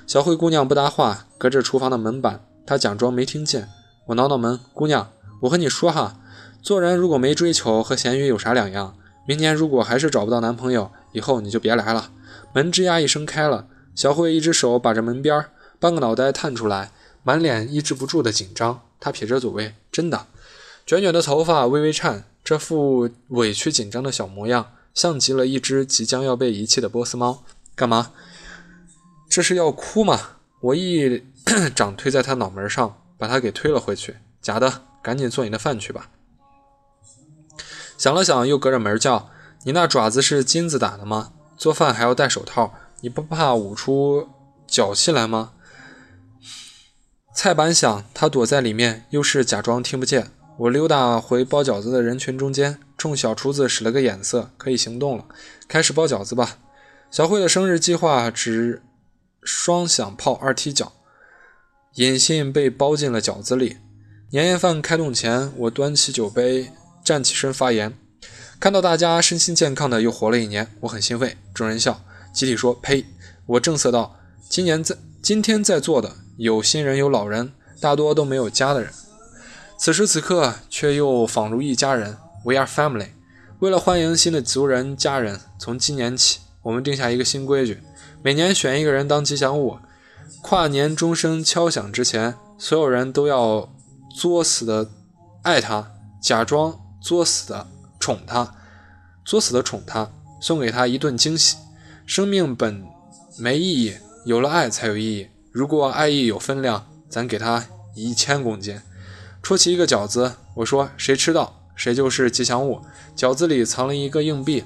[0.08, 2.44] 小慧姑娘不搭话，隔着厨房的门板。
[2.66, 3.68] 他假装没听见，
[4.06, 6.18] 我挠挠门，姑娘，我和你说哈，
[6.60, 8.96] 做人如果没追求，和咸鱼有啥两样？
[9.28, 12.10] 明年如果还是找不到男朋友，以后你就别来了。
[12.52, 15.46] 门吱呀一声开了，小慧一只手把着门边，
[15.78, 16.90] 半个脑袋探出来，
[17.22, 18.82] 满脸抑制不住的紧张。
[18.98, 20.26] 她撇着嘴，真的，
[20.84, 27.44] 卷卷的头发微微颤，这副委屈紧张的小模样，像极了一只即将要被遗弃的波斯猫。
[27.76, 28.10] 干嘛？
[29.28, 30.20] 这是要哭吗？
[30.60, 31.22] 我一。
[31.74, 34.16] 掌推在他脑门上，把他给推了回去。
[34.42, 36.10] 假的，赶紧做你的饭去吧。
[37.96, 39.30] 想了想，又隔着门叫
[39.64, 41.32] ：“你那爪子是金子打的吗？
[41.56, 44.28] 做饭还要戴手套，你不怕捂出
[44.66, 45.52] 脚气来吗？”
[47.34, 50.30] 菜板响，他躲在里面，又是假装听不见。
[50.58, 55.24] 我溜达回包饺子的人群中间，冲小厨子使了个眼色，可以行动了，
[55.68, 56.58] 开始包饺子吧。
[57.10, 58.82] 小慧的生日计划只
[59.42, 60.92] 双响炮二踢脚。
[61.96, 63.78] 引信被包进了饺子里。
[64.28, 66.70] 年夜饭开动前，我端起酒杯，
[67.02, 67.96] 站起身发言。
[68.60, 71.38] 看到大家身心健康的又活了一年，我很欣慰。
[71.54, 72.02] 众人笑，
[72.34, 73.06] 集体说：“呸！”
[73.46, 78.90] 我正色道：“今年在今天在座的有新人有老人，大多都没有家的人。
[79.78, 82.18] 此时此刻却又仿如一家人。
[82.44, 83.08] We are family。
[83.60, 87.80] 为了欢迎新的族人家人，从今年起，我们定下一个新规矩：
[88.22, 89.78] 每年选一个人当吉祥物。”
[90.48, 93.68] 跨年钟声敲响之前，所有人都要
[94.14, 94.88] 作死的
[95.42, 95.90] 爱他，
[96.22, 97.66] 假装作死的
[97.98, 98.54] 宠他，
[99.24, 100.08] 作死的宠他，
[100.40, 101.56] 送给他一顿惊喜。
[102.06, 102.86] 生命本
[103.36, 105.26] 没意义，有了爱才有意义。
[105.50, 108.80] 如果爱意有分量，咱给他一千公斤。
[109.42, 112.82] 戳起一个饺子，我说谁吃到谁就是吉祥物。
[113.16, 114.62] 饺子里藏了一个硬币，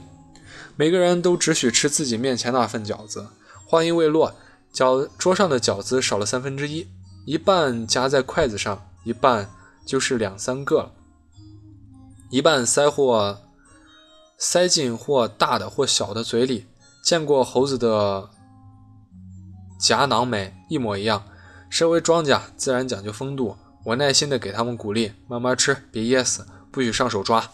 [0.76, 3.28] 每个人都只许吃自己面前那份饺子。
[3.64, 4.34] 话音未落。
[4.72, 6.86] 饺桌上的饺子少了三分之一，
[7.26, 9.50] 一半夹在筷子上，一半
[9.84, 10.92] 就是两三个了。
[12.30, 13.40] 一半塞或
[14.38, 16.66] 塞进或大的或小的嘴里。
[17.02, 18.28] 见过猴子的
[19.80, 20.54] 夹囊没？
[20.68, 21.24] 一模一样。
[21.70, 23.56] 身为庄稼，自然讲究风度。
[23.86, 27.50] 我耐心的给他们鼓励：慢慢吃，别噎死，不许上手抓。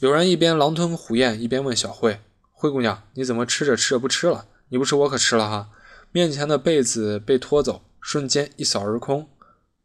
[0.00, 4.46] 有人一边狼吞虎咽，一边问小慧：“灰姑娘，你怎么吃着吃着不吃了？
[4.70, 5.68] 你不吃，我可吃了哈。”
[6.12, 9.24] 面前的被子被拖走，瞬间一扫而空；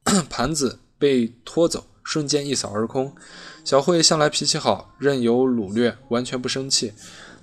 [0.30, 3.16] 盘子被拖走，瞬间一扫而空。
[3.64, 6.94] 小慧向来脾气好，任由掳掠，完全不生气。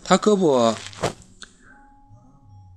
[0.04, 0.76] 她胳膊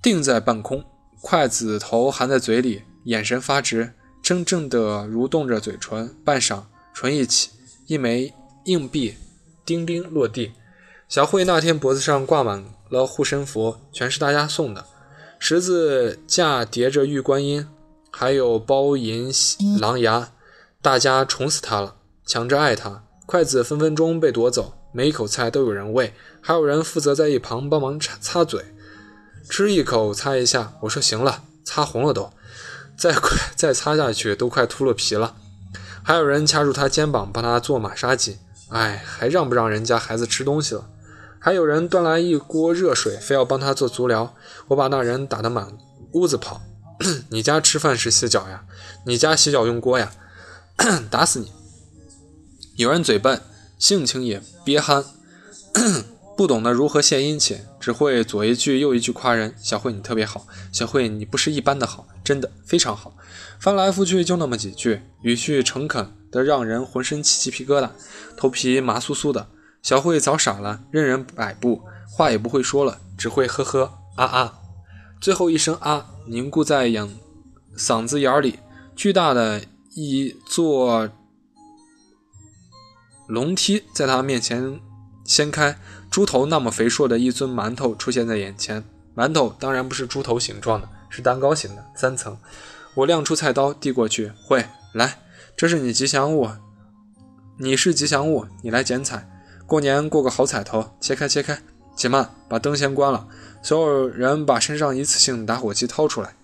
[0.02, 0.82] 定在半空，
[1.20, 3.92] 筷子头含在嘴里，眼神发直，
[4.22, 6.14] 怔怔地蠕动着嘴唇。
[6.24, 6.62] 半晌，
[6.94, 7.50] 唇一起，
[7.86, 8.32] 一枚
[8.64, 9.14] 硬币
[9.66, 10.52] 叮叮落地。
[11.06, 14.86] 小慧那天脖子上挂满了护身符，全是大家送的，
[15.38, 17.66] 十字架叠着玉观音，
[18.10, 19.32] 还有包银
[19.80, 20.30] 狼牙，
[20.82, 21.94] 大家宠死他了，
[22.26, 23.04] 抢着爱他。
[23.24, 28.74] 筷子分分钟被夺走，每一口菜都有人喂，还有人负责在一旁帮忙擦擦嘴，
[29.48, 30.72] 吃一口擦一下。
[30.80, 32.32] 我说行了，擦红了都，
[32.96, 35.36] 再快 再擦下去都快秃了皮了。
[36.02, 38.38] 还有人掐住他肩膀帮他做马杀鸡，
[38.70, 40.88] 哎，还让不让人家孩子吃东西了？
[41.40, 44.34] 还有人端来一锅热水，非要帮他做足疗。
[44.68, 45.76] 我把那人打得满
[46.12, 46.60] 屋子跑。
[47.30, 48.64] 你家吃饭时洗脚呀？
[49.06, 50.12] 你家洗脚用锅呀？
[51.10, 51.52] 打死你！
[52.76, 53.40] 有人嘴笨，
[53.78, 55.04] 性情也憋憨，
[56.36, 59.54] 不懂得如何献殷勤，只会左一句右一句夸人。
[59.62, 60.46] 小慧，你特别好。
[60.72, 63.14] 小慧，你不是一般的好，真的非常好。
[63.60, 67.90] 翻来覆去就那么几句，语气诚恳的让人浑身起鸡皮疙瘩，
[68.36, 69.48] 头皮麻酥酥的。
[69.82, 74.58] 小慧早傻了，任人摆布，话也不会说了，只会呵呵啊啊，
[75.20, 77.08] 最后一声啊凝固在眼
[77.76, 78.58] 嗓子眼里。
[78.94, 79.62] 巨大的
[79.94, 81.08] 一座
[83.28, 84.80] 龙梯在他面前
[85.24, 85.78] 掀开，
[86.10, 88.84] 猪头那么肥硕的一尊馒头出现在眼前。
[89.14, 92.36] 馒头当然不是猪头形状的，是蛋糕形的，三层。
[92.94, 95.20] 我亮出菜刀递过去，慧来，
[95.56, 96.48] 这是你吉祥物，
[97.58, 99.28] 你是吉祥物，你来剪彩。
[99.68, 101.60] 过年过个好彩头，切开切开，
[101.94, 103.28] 且慢，把灯先关了。
[103.62, 106.34] 所有人把身上一次性打火机掏出来，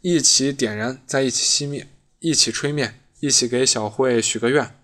[0.00, 1.88] 一起点燃，再一起熄灭，
[2.20, 4.76] 一起吹灭，一起给小慧许个愿。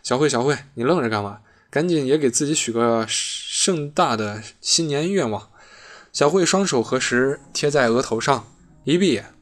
[0.00, 1.40] 小慧，小慧，你愣着干嘛？
[1.70, 5.50] 赶紧也给自己许个盛大的新年愿望。
[6.12, 8.46] 小慧双手合十，贴在额头上，
[8.84, 9.34] 一闭眼，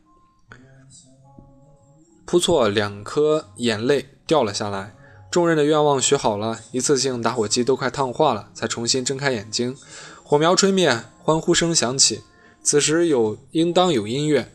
[2.24, 4.94] 扑错两颗眼泪掉了下来。
[5.38, 9.76] 众人的愿望许好了，一次性打火机都快烫化了，才重新睁开眼睛。
[10.24, 12.24] 火苗吹灭，欢呼声响起。
[12.60, 14.52] 此时有应当有音乐。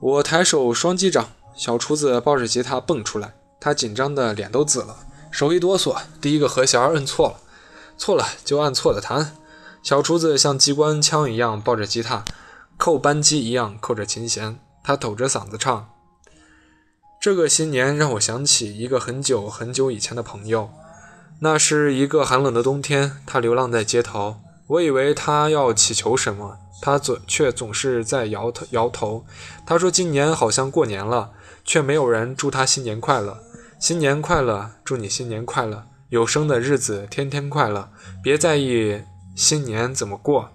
[0.00, 4.96] 我抬手双击掌，小厨子抱着吉他蹦出来，他紧张的脸都紫了，
[5.30, 7.36] 手一哆嗦，第一个和弦摁错了，
[7.98, 9.36] 错了就按错的弹。
[9.82, 12.24] 小厨子像机关枪一样抱着吉他，
[12.78, 15.90] 扣扳机一样扣着琴弦，他抖着嗓子唱。
[17.20, 20.70] 这个新年让我想起一个很久很久以前的朋友。
[21.40, 24.36] 那是一个寒冷的冬天，他流浪在街头。
[24.66, 29.26] 我以为他要祈求什么，他总却总是在摇头摇头。
[29.66, 33.38] 他说今年好像过年了，却没有人祝他新年快乐。
[33.78, 37.90] 新年快乐，祝你新年快乐，有生的日子天天快乐，
[38.22, 39.02] 别在意
[39.36, 40.48] 新年怎么过。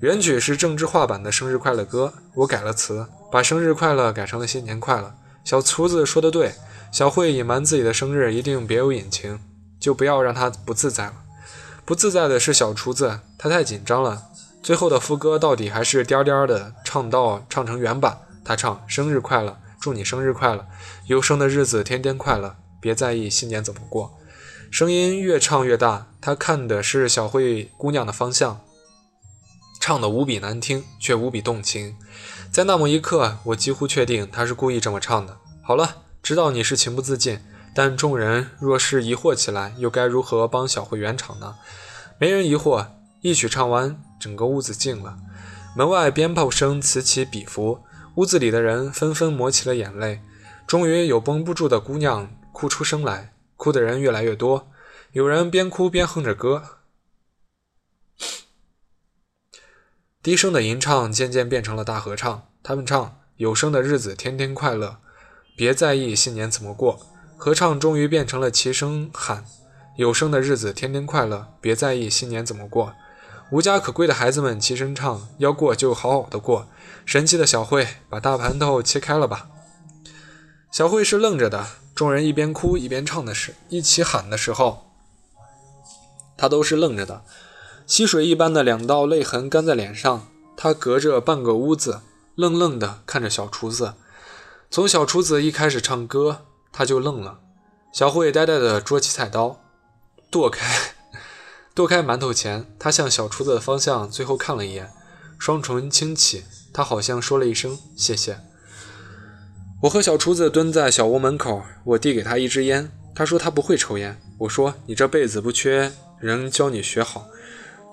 [0.00, 5.14] 原曲是郑智化版的生日快乐歌，我改了词，把生日快乐改成了新年快乐。
[5.42, 6.52] 小厨子说的对，
[6.92, 9.40] 小慧隐瞒自己的生日一定别有隐情，
[9.80, 11.14] 就不要让她不自在了。
[11.86, 14.24] 不自在的是小厨子，他太紧张了。
[14.62, 20.66] 最后的副歌到底还是颠颠的唱到唱成原版，他唱生日快乐，祝你生日快乐，
[21.06, 24.18] 有生的日子天天快乐，别在意新年怎么过。
[24.70, 28.60] 声音越唱越大，他看的是小慧姑娘的方向。
[29.86, 31.96] 唱得无比难听，却无比动情。
[32.50, 35.36] 在那么一刻，我几乎确定他是故意这么唱的。
[35.62, 37.38] 好了，知道你是情不自禁，
[37.72, 41.54] 但众人若是疑惑起来，又该如何帮小慧圆场呢？
[42.18, 42.84] 没人疑惑。
[43.20, 45.18] 一曲唱完，整个屋子静了。
[45.76, 47.78] 门外鞭炮声此起彼伏，
[48.16, 50.20] 屋子里的人纷纷抹起了眼泪。
[50.66, 54.66] 终于有绷不住的姑娘哭出声来，哭的人越来越多，
[55.12, 56.75] 有人边哭边哼着歌。
[60.26, 62.48] 低声的吟唱渐渐变成了大合唱。
[62.60, 64.96] 他们唱：“有生的日子天天快乐，
[65.56, 66.98] 别在意新年怎么过。”
[67.38, 69.44] 合唱终于变成了齐声喊
[69.96, 72.92] ：“有生的日子天天快乐，别在意新年怎么过。”
[73.52, 76.66] 无家可归的孩子们齐声唱：“要过就好好的过。”
[77.06, 79.48] 神奇的小慧，把大盘头切开了吧。
[80.72, 81.64] 小慧是愣着的。
[81.94, 84.90] 众人一边哭一边唱的时，一起喊的时候，
[86.36, 87.22] 她都是愣着的。
[87.86, 90.26] 溪水一般的两道泪痕干在脸上，
[90.56, 92.00] 他隔着半个屋子，
[92.34, 93.94] 愣愣地看着小厨子。
[94.68, 97.38] 从小厨子一开始唱歌，他就愣了。
[97.92, 99.60] 小慧呆呆地捉起菜刀，
[100.30, 100.66] 剁开，
[101.74, 104.90] 剁开馒头前，他向小厨子的方向最后看了一眼，
[105.38, 108.40] 双唇轻启，他好像说了一声谢谢。
[109.82, 114.20] 我和小厨子蹲在小屋门口，我递给他一支烟，他说他不会抽烟。
[114.38, 117.28] 我说你这辈子不缺人教你学好，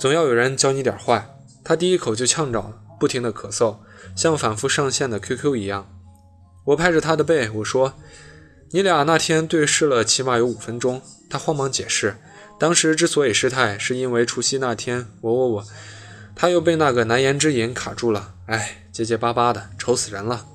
[0.03, 1.33] 总要有人教你点坏。
[1.63, 3.77] 他第一口就呛着了，不停的咳嗽，
[4.17, 5.87] 像反复上线的 QQ 一样。
[6.65, 7.93] 我拍着他的背，我说
[8.71, 11.01] 你俩那天对视了起码有五分钟。
[11.29, 12.17] 他慌忙解释，
[12.59, 15.63] 当时之所以失态，是因为除夕那天我我我，
[16.35, 18.33] 他又被那个难言之隐卡住了。
[18.47, 20.45] 哎，结结巴巴的，愁死人了。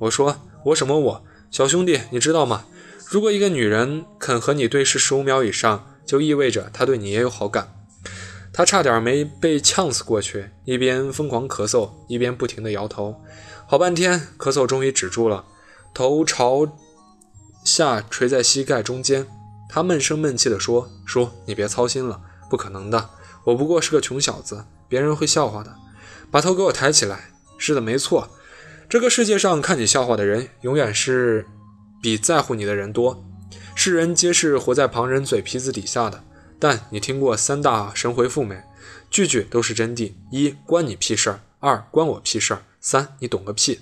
[0.00, 0.42] 我说。
[0.66, 2.66] 我什么我，小兄弟，你知道吗？
[3.08, 7.79] 如果一个女人肯和你对视十五秒以上，就意味着她对你也有好感。
[8.52, 13.20] 他差点没被呛死过去，一边疯狂咳嗽，一边不停地摇头。
[13.66, 15.44] 好半天，咳嗽终于止住了，
[15.94, 16.66] 头朝
[17.64, 19.26] 下垂在膝盖中间。
[19.68, 22.20] 他闷声闷气地说：“叔，你别操心了，
[22.50, 23.10] 不可能的，
[23.44, 25.76] 我不过是个穷小子，别人会笑话的。
[26.30, 27.30] 把头给我抬起来。
[27.56, 28.30] 是的，没错。”
[28.90, 31.46] 这个世界上看你笑话的人，永远是
[32.02, 33.24] 比在乎你的人多。
[33.76, 36.24] 世人皆是活在旁人嘴皮子底下的。
[36.60, 38.62] 但你听过三大神回复没？
[39.10, 43.80] 句句都是真谛：一关你屁事儿；二关我屁事儿；三你懂个屁。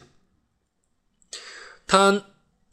[1.86, 2.24] 他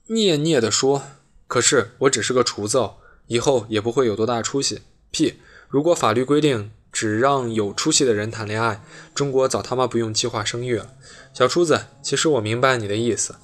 [0.07, 1.03] 嗫嗫地说
[1.47, 2.91] ：“可是我只是个厨子，
[3.27, 5.41] 以后也不会有多大出息。”屁！
[5.67, 6.71] 如果法律规定。
[6.95, 8.81] 只让有出息的人谈恋爱，
[9.13, 10.93] 中国早他妈不用计划生育了。
[11.33, 13.35] 小厨子，其实我明白你的意思，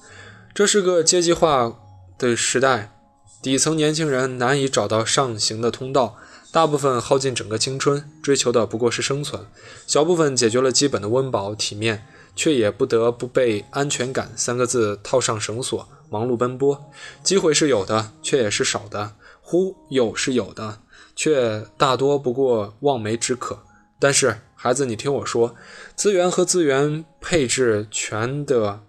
[0.54, 1.78] 这是个阶级化
[2.16, 2.98] 的时代，
[3.42, 6.16] 底层年轻人难以找到上行的通道，
[6.52, 9.40] 大部分耗尽整个青春，追求的不过是生存；
[9.86, 16.90] 小部分解决了基本的温饱体面，却也不得不被“安全感”三个字套上绳索，忙碌奔波。
[17.22, 20.80] 机会是有的，却也是少的；忽悠是有的。
[21.16, 23.62] 却大多不过望梅止渴。
[23.98, 25.54] 但是，孩子，你听我说，
[25.96, 28.80] 资源和资源配置权的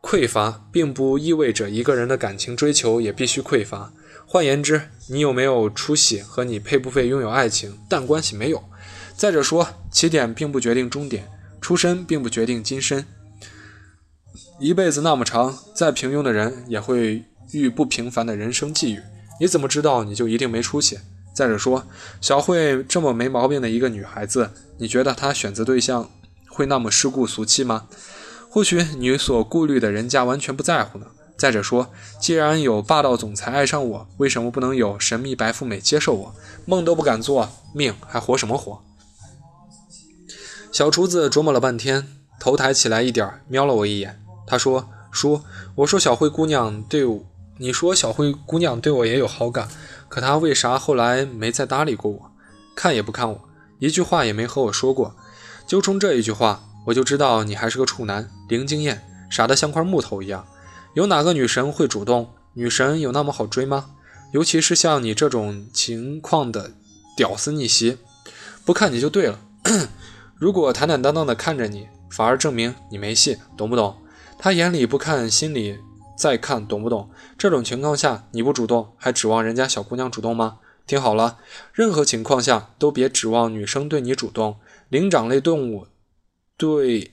[0.00, 3.92] 匮乏，并不意味着一个人的感情追求也必须匮乏。
[4.30, 8.62] 换言之，你有没有出息和你配不配拥有爱情，但关系没有。
[9.16, 11.26] 再者说，起点并不决定终点，
[11.62, 13.06] 出身并不决定今生。
[14.60, 19.00] 一辈子那么长，再平庸的人也会遇不平凡的人生际遇。
[19.40, 20.98] 你怎么知道你就一定没出息？
[21.34, 21.86] 再者说，
[22.20, 26.10] 小慧这么没毛病的一个女孩子，你觉得她选择对象
[26.50, 27.88] 会那么世故俗气吗？
[28.50, 31.06] 或许你所顾虑的人家完全不在乎呢。
[31.38, 31.86] 再者说，
[32.20, 36.34] 既然有霸道总裁爱上我，为什么不能有神秘白富美接受我？
[36.66, 38.80] 梦都不敢做，命还活什么活？
[40.72, 42.08] 小厨子琢磨了半天，
[42.40, 44.20] 头抬起来一点，瞄了我一眼。
[44.48, 45.40] 他说：“叔，
[45.76, 47.24] 我说小慧姑娘对我，
[47.58, 49.68] 你说小慧姑娘对我也有好感。”
[50.10, 52.32] 可他为啥后来没再搭理过我？
[52.74, 53.40] 看也不看我，
[53.78, 55.14] 一句话也没和我说过。
[55.68, 60.44] 就冲这一句话，我就知道你还是个处男，零经验，傻得像块木头一样。
[60.94, 62.34] 有哪个女神会主动？
[62.54, 63.90] 女神有那么好追吗？
[64.32, 66.72] 尤其是像你这种情况的
[67.16, 67.98] 屌丝逆袭，
[68.64, 69.40] 不看你就对了。
[70.36, 73.96] 如果坦坦荡荡的看着你，反而证明你没戏，懂不懂？
[74.38, 75.78] 他眼里不看，心里。
[76.16, 77.08] 再看懂不懂？
[77.38, 80.58] 这种情况下你不主动，还指望人家小姑娘主动吗？
[80.84, 81.38] 听好了，
[81.72, 84.56] 任何情况下都别指望女生对你主动。
[84.88, 85.86] 灵长类动物
[86.56, 87.12] 对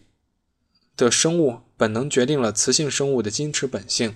[0.97, 4.15] 的生物本能决定了雌性生物的矜持本性。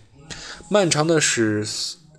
[0.69, 1.67] 漫长的史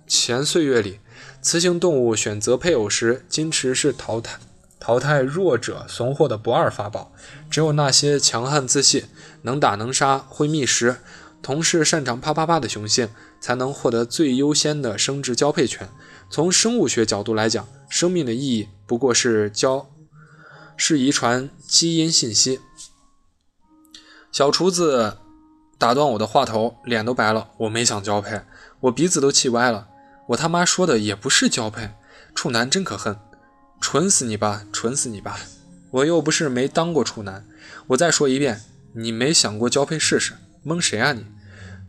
[0.05, 0.99] 前岁月里，
[1.41, 4.39] 雌性动物选择配偶时，矜持是淘汰
[4.79, 7.13] 淘汰弱者怂货的不二法宝。
[7.49, 9.05] 只有那些强悍自信、
[9.43, 10.97] 能打能杀、会觅食。
[11.41, 15.89] 同时擅长啪啪啪的雄性，才能获得最优先的生殖交配权。
[16.29, 19.89] 从生物学角度来讲，生命的意义不过是交，
[20.77, 22.59] 是遗传基因信息。
[24.31, 25.17] 小厨子
[25.81, 27.49] 打断我的话头，脸都白了。
[27.57, 28.39] 我没想交配，
[28.81, 29.87] 我鼻子都气歪了。
[30.27, 31.89] 我他妈说的也不是交配，
[32.35, 33.17] 处男真可恨，
[33.81, 35.39] 蠢死你吧，蠢死你吧！
[35.89, 37.43] 我又不是没当过处男。
[37.87, 38.61] 我再说一遍，
[38.93, 40.35] 你没想过交配试试？
[40.61, 41.25] 蒙谁啊你？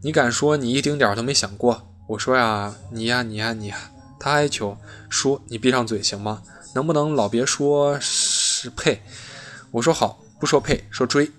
[0.01, 1.87] 你敢说你一丁点儿都没想过？
[2.09, 3.77] 我说呀，你呀你呀你呀！
[4.19, 4.79] 他哀求
[5.11, 6.43] 说：“你闭上嘴行吗？
[6.75, 9.03] 能不能老别说是配？”
[9.71, 11.31] 我说好，不说配，说追。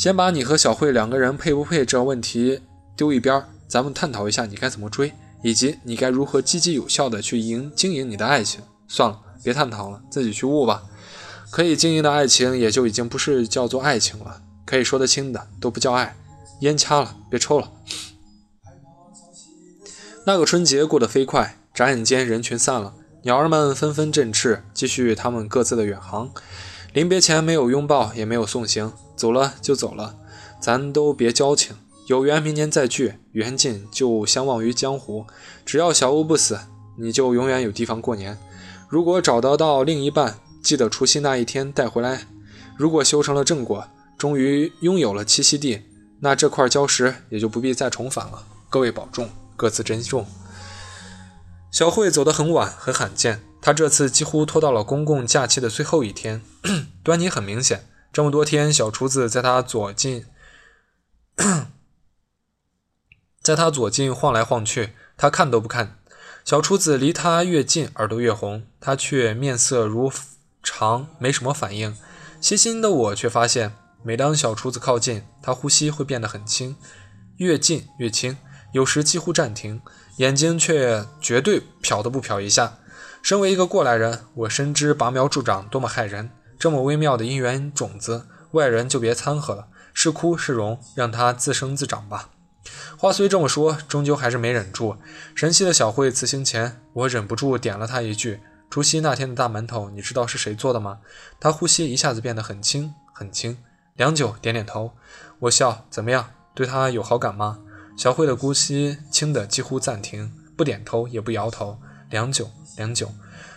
[0.00, 2.62] 先把你和小慧两个人配不配这问题
[2.96, 8.62] 丢一边，咱们探讨一下你该怎么追，以及你该如何积极有效的去营经营你的爱情。
[8.88, 10.84] 算了，别探讨了，自己去悟吧。
[11.50, 16.16] 可以经营的爱情也就已经不是叫做爱情了，可以说得清的都不叫爱。
[16.60, 17.70] 烟掐了，别抽了。
[20.24, 22.94] 那个春节过得飞快，眨眼间人群散了，
[23.24, 26.30] 鸟儿们纷纷振翅，继续他们各自的远航。
[26.94, 30.16] 临别前没有拥抱，也没有送行，走了就走了，
[30.58, 33.16] 咱都别矫情，有缘明年再聚。
[33.32, 35.26] 缘尽就相忘于江湖。
[35.66, 36.58] 只要小欧不死，
[36.96, 38.38] 你就永远有地方过年。
[38.88, 42.26] 如果找得到另一半，记得除夕那一天带回来。
[42.78, 45.82] 如果修成了正果，终于拥有了栖息地，
[46.20, 48.42] 那这块礁石也就不必再重返了。
[48.70, 50.24] 各位保重，各自珍重。
[51.70, 53.42] 小慧走得很晚，很罕见。
[53.60, 56.40] 她这次几乎拖到了公共假期的最后一天，
[57.04, 57.84] 端倪很明显。
[58.12, 60.26] 这么多天，小厨子在他左近，
[63.40, 65.98] 在他左近晃来晃去，他看都不看。
[66.44, 70.12] 小厨子离他越近，耳朵越红，他却面色如
[70.62, 71.96] 常，没什么反应。
[72.40, 76.76] 细心的我却发现，每当小厨子靠近，他呼吸会变得很轻，
[77.36, 78.36] 越近越轻，
[78.72, 79.80] 有时几乎暂停，
[80.16, 82.78] 眼睛却绝对瞟都不瞟一下。
[83.22, 86.30] 身为一个过来人，我深知拔苗助长多么害人。
[86.60, 89.68] 这么微妙的姻缘种子，外人就别掺和了。
[89.94, 92.28] 是哭是荣，让它自生自长吧。
[92.98, 94.96] 话虽这么说，终究还是没忍住。
[95.34, 100.98] 神奇的小慧辞行前，我忍不住点了她一句：“除夕那天的大馒头，你知道是谁做的吗？”
[101.40, 103.56] 她呼吸一下子变得很轻很轻。
[103.94, 104.92] 良久，点点头。
[105.38, 106.28] 我笑：“怎么样？
[106.54, 107.60] 对她有好感吗？”
[107.96, 111.80] 小慧的呼吸轻得几乎暂停，不点头也不摇头。
[112.10, 113.10] 良久，良久。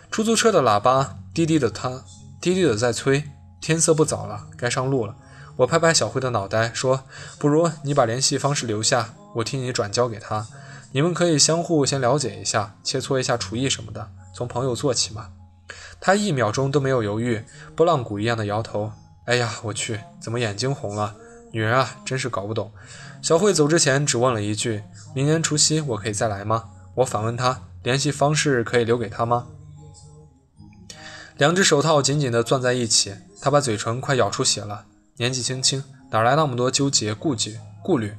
[0.09, 2.05] 出租车的喇叭滴滴的，他
[2.43, 3.23] 滴滴的在催。
[3.61, 5.15] 天色不早了，该上路了。
[5.55, 7.05] 我拍拍小慧的脑袋，说
[7.39, 10.45] ：“不如你把联系方式留下，我替你转交给他。
[10.91, 15.29] 你们可以相互先了解一下，切磋一下厨艺什么的，从朋友做起嘛。”
[16.01, 17.45] 他一秒钟都没有犹豫，
[17.77, 18.91] 拨浪鼓一样的摇头。
[19.23, 21.15] 哎呀，我去，怎么眼睛红了？
[21.53, 22.73] 女人啊，真是搞不懂。
[23.21, 24.83] 小慧走之前只问了一句
[25.15, 26.65] ：“明年除夕我可以再来吗？”
[26.95, 29.47] 我反问他：“联系方式可以留给他吗？”
[31.43, 34.85] 两只手套紧紧地攥在一起，他把嘴唇快咬出血了。
[35.17, 38.15] 年纪轻轻，哪来那么多纠结、顾忌、顾虑？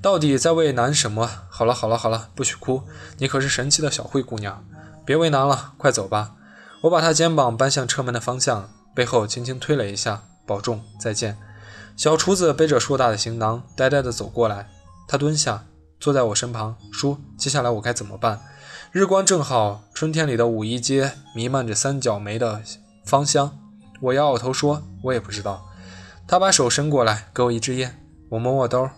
[0.00, 1.28] 到底在为难什么？
[1.50, 2.84] 好了好了好了，不许哭！
[3.18, 4.64] 你可是神奇的小慧姑娘，
[5.04, 6.32] 别为难了，快走吧！
[6.80, 11.36] 我把她肩膀搬向车门的方向，背后轻轻推了一下，保重，再见。
[11.98, 14.70] 小厨子背着硕大的行囊，呆呆地走过来。
[15.06, 15.66] 他蹲下，
[16.00, 18.40] 坐在我身旁，叔，接下来我该怎么办？
[18.92, 22.60] 日光正好，春天里的五一街弥漫着三角梅的
[23.06, 23.58] 芳香。
[24.02, 25.66] 我摇摇头说，我也不知道。
[26.28, 27.98] 他把手伸过来，给我一支烟。
[28.28, 28.90] 我摸摸兜，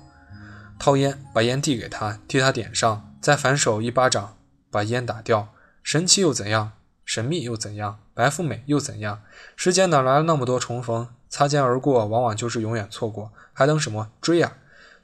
[0.80, 4.36] 掏烟，把烟递给他，替他点上，再反手一巴掌
[4.68, 5.50] 把烟打掉。
[5.84, 6.72] 神奇又怎样？
[7.04, 8.00] 神秘又怎样？
[8.14, 9.22] 白富美又怎样？
[9.54, 11.06] 世间哪来了那么多重逢？
[11.28, 13.30] 擦肩而过，往往就是永远错过。
[13.52, 14.10] 还等什么？
[14.20, 14.54] 追呀！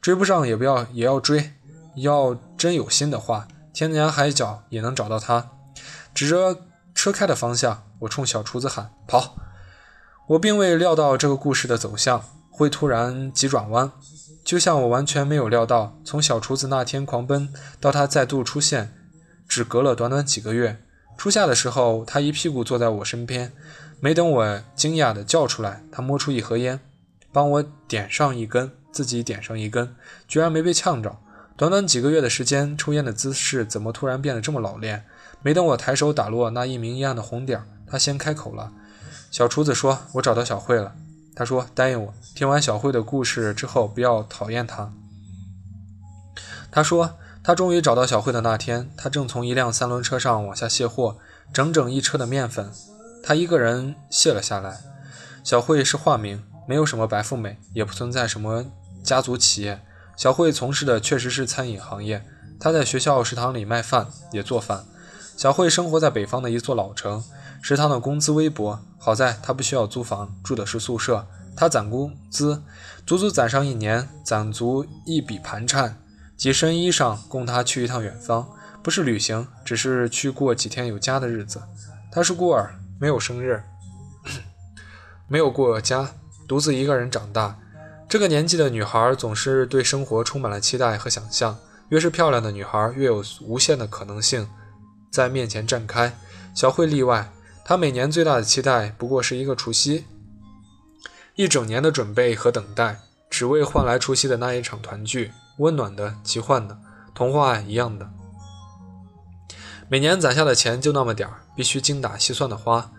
[0.01, 1.53] 追不上也不要，也要追。
[1.95, 5.51] 要真有心的话，天涯海角也能找到他。
[6.15, 9.37] 指着车开的方向，我冲小厨子喊：“跑！”
[10.31, 13.91] 我并未料到这个故事的走向会突然急转弯，
[14.45, 18.95] 就像我完全没有料到，从小厨子那天狂奔到他再度出现，
[19.49, 20.83] 只隔了短短几个月。
[21.17, 23.53] 初夏的时候，他一屁股坐在我身边，
[24.01, 26.81] 没等我惊讶地叫出来，他摸出一盒烟，
[27.33, 29.95] 帮我点上一根，自己点上一根，
[30.29, 31.17] 居然没被呛着。
[31.61, 35.05] 短短几个月的时间，抽烟的姿势怎么突然变得这么老练？
[35.43, 38.73] 没等我抬手打落那一明一暗的红点，他先开口了。
[39.31, 40.95] 小厨子说：“我找到小慧了。”
[41.37, 44.91] 他说：“答应我，听完小慧的故事之后，不要讨厌她。”
[46.73, 51.19] 他说：“他终于找到小慧的那天，他正从一辆三轮车上往下卸货，
[51.53, 52.71] 整整一车的面粉，
[53.23, 54.81] 他一个人卸了下来。
[55.45, 58.65] 小慧是化名，没有什么白富美，也不存在什么
[59.05, 59.83] 家族企业。
[60.21, 62.23] 小慧从事的确实是餐饮行业，
[62.59, 64.85] 她在学校食堂里卖饭，也做饭。
[65.35, 67.25] 小慧生活在北方的一座老城。”
[67.63, 71.27] 食堂的工资微薄，好在她不需要租房，住的是宿舍。
[71.57, 72.63] 他攒工资，
[73.07, 75.99] 足足攒上一年，攒足一笔盘缠，
[76.37, 78.47] 几身衣裳供他去一趟远方，
[78.83, 81.63] 不是旅行，只是去过几天有家的日子。
[82.13, 83.63] 他是孤儿，没有生日，
[85.29, 86.11] 没有过家，
[86.47, 87.59] 独自一个人长大。
[88.11, 91.57] 这个年纪的女孩总是对生活充满了期待和想象，
[91.91, 94.51] 越是漂亮的女孩，越有无限的可能性
[95.13, 96.13] 在面前绽开。
[96.53, 97.31] 小慧例外。
[97.65, 100.05] 她每年最大的期待不过是一个除夕，
[101.37, 102.99] 一整年的准备和等待，
[103.31, 106.77] 只为换来除夕的那一场团聚，温暖的、奇幻的、
[107.15, 108.11] 童话一样的。
[109.89, 112.91] 每年攒下的钱就那么点儿，必须精打细算的花。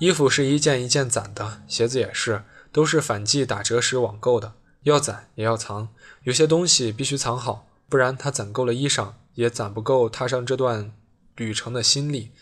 [0.00, 2.42] 衣服是一件一件攒的，鞋子也是，
[2.76, 4.52] 都是反季打折时网购的，
[4.82, 5.88] 要攒也要藏。
[6.24, 10.92] 有些东西必须藏好，不然他攒够了衣裳，也攒不够踏上这段
[11.36, 12.32] 旅程的心力。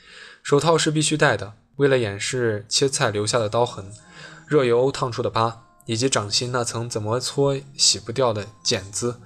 [0.43, 1.53] 手套是必须戴的。
[1.77, 3.93] 为了掩饰切菜留下的刀痕、
[4.49, 9.21] 热油烫出的疤，以及掌心那层怎么搓洗不掉的茧子，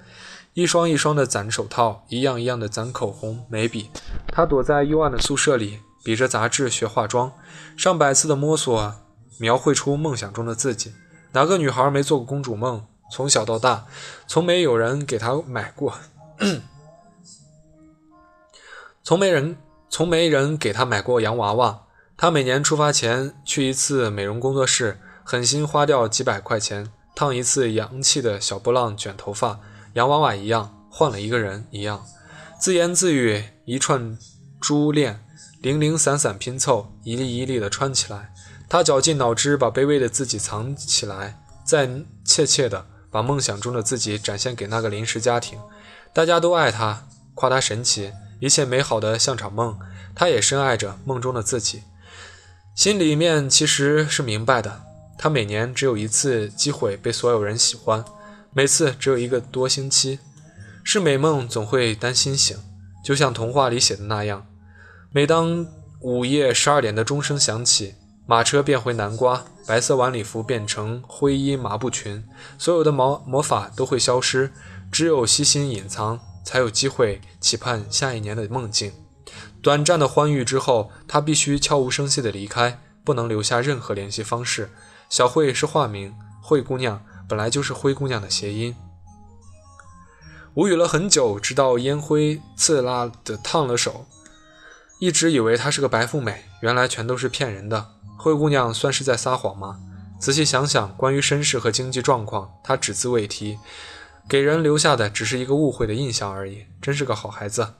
[0.53, 3.89] 一双一双的攒手套，一样一样的攒口红、眉笔。
[4.27, 7.33] 他躲在幽暗的宿舍里，比着杂志学化妆，
[7.75, 8.93] 上百次的摸索，
[9.39, 10.93] 描绘出梦想中的自己。
[11.31, 12.85] 哪个女孩没做过公主梦？
[13.11, 13.87] 从小到大，
[14.27, 15.95] 从没有人给她买过，
[19.03, 19.57] 从没人
[19.89, 21.85] 从没人给她买过洋娃娃。
[22.15, 29.59] 她每年出发前去一次美容工作室，狠心花掉几百块钱烫一次洋气的小波浪卷头发。
[29.93, 32.05] 洋娃娃一样，换了一个人一样，
[32.59, 34.15] 自言自语，一串
[34.61, 35.25] 珠链
[35.61, 38.31] 零零散散拼凑，一粒一粒的穿起来。
[38.69, 41.89] 他绞尽脑汁把卑微的自己藏起来，再
[42.23, 45.57] 怯怯的把梦想中的自己展现给那个临时家庭。
[46.13, 49.77] 大家都爱他，夸他神奇，一切美好的像场梦。
[50.15, 51.83] 他也深爱着梦中的自己，
[52.75, 54.83] 心里面其实是明白的。
[55.17, 58.05] 他每年只有一次机会被所有人喜欢。
[58.53, 60.19] 每次只有一个多星期，
[60.83, 62.57] 是美梦总会担心醒，
[63.03, 64.45] 就像童话里写的那样。
[65.11, 65.65] 每当
[66.01, 67.95] 午夜十二点的钟声响起，
[68.29, 72.23] 马车变回南瓜，白色晚礼服变成灰衣麻布裙，
[72.59, 74.51] 所有的魔魔法都会消失，
[74.91, 78.93] 只有悉心隐藏，才有机会期盼下一年的梦境。
[79.63, 84.69] 短暂的欢愉之后，他必须悄无声息地离开，不能留下任何联系方式。
[85.09, 87.01] 小慧是化名，慧姑娘。
[87.27, 88.75] 本来就是灰姑娘的谐音，
[90.53, 94.05] 无语了很久，直到烟灰刺辣的烫了手，
[94.99, 97.95] 一直以为她是个白富美，原来全都是骗人的。
[98.21, 99.79] 灰姑娘算是在撒谎吗？
[100.19, 103.57] 仔细想想，关于身世和经济状况，她只字未提，
[104.27, 106.65] 给人留下的只是一个误会的印象而已。
[106.81, 107.75] 真是个好孩子，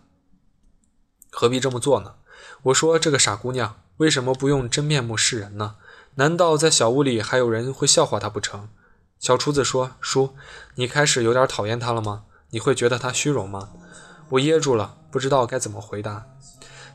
[1.30, 2.14] 何必这么做呢？
[2.64, 5.76] 我说这个傻姑娘为什么不用真面目示人呢？
[6.16, 8.70] 难道在小屋里还有人会笑话她不成？
[9.20, 10.36] 小厨子说：“叔，
[10.76, 12.24] 你开始有点讨厌她了吗？
[12.52, 13.72] 你会觉得她虚荣吗？”
[14.32, 16.28] 我噎住了，不知道该怎么回答。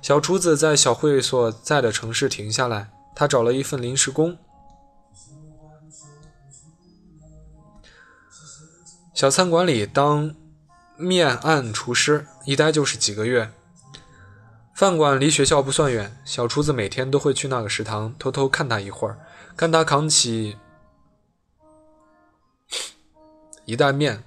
[0.00, 4.36] 小厨子在小慧所在的城市停下来，他找了一份临时工，
[9.12, 10.34] 小餐馆里当
[10.96, 13.52] 面案厨师，一待就是几个月。
[14.74, 19.18] 饭馆离学校不算远，小厨子每天都会去那个食堂偷偷看他一会儿，
[19.56, 20.56] 看他扛起。
[23.66, 24.24] 一袋面，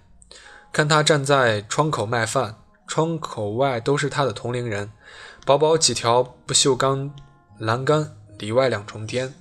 [0.72, 2.58] 看他站在窗口卖饭，
[2.88, 4.92] 窗口外都是他的同龄人，
[5.46, 7.14] 薄薄几条不锈钢
[7.60, 9.34] 栏杆，里外两重天。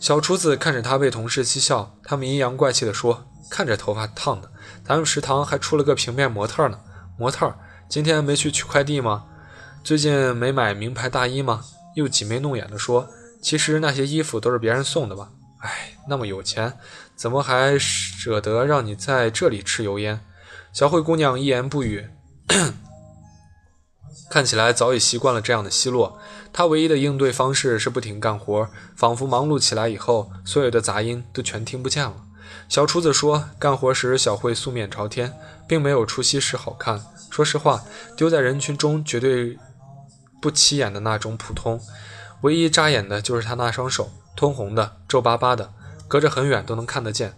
[0.00, 4.50] 小厨子看着他被同事讥笑，他们阴阳怪气地说：“看着头发烫的，
[4.84, 6.78] 咱们食堂还出了个平面模特呢。
[7.18, 7.52] 模特
[7.88, 9.24] 今天没去取快递吗？
[9.82, 11.64] 最近没买名牌大衣吗？”
[11.96, 13.08] 又挤眉弄眼地说
[13.42, 15.30] ：“其实那些衣服都是别人送的吧？
[15.60, 16.78] 哎，那么有钱。”
[17.18, 20.20] 怎么还舍得让你在这里吃油烟？
[20.72, 22.08] 小慧姑娘一言不语，
[24.30, 26.20] 看起来早已习惯了这样的奚落。
[26.58, 32.16] 他唯一的应对方式是不停干活，仿佛忙碌起来以后，所有的杂音都全听不见了。
[32.68, 35.32] 小厨子说，干活时小慧素面朝天，
[35.68, 37.00] 并没有除夕时好看。
[37.30, 37.84] 说实话，
[38.16, 39.56] 丢在人群中绝对
[40.42, 41.80] 不起眼的那种普通，
[42.40, 45.72] 唯一扎眼的就是她那双手，通红的，皱巴巴的。
[46.08, 47.34] 隔着很远都能看得见。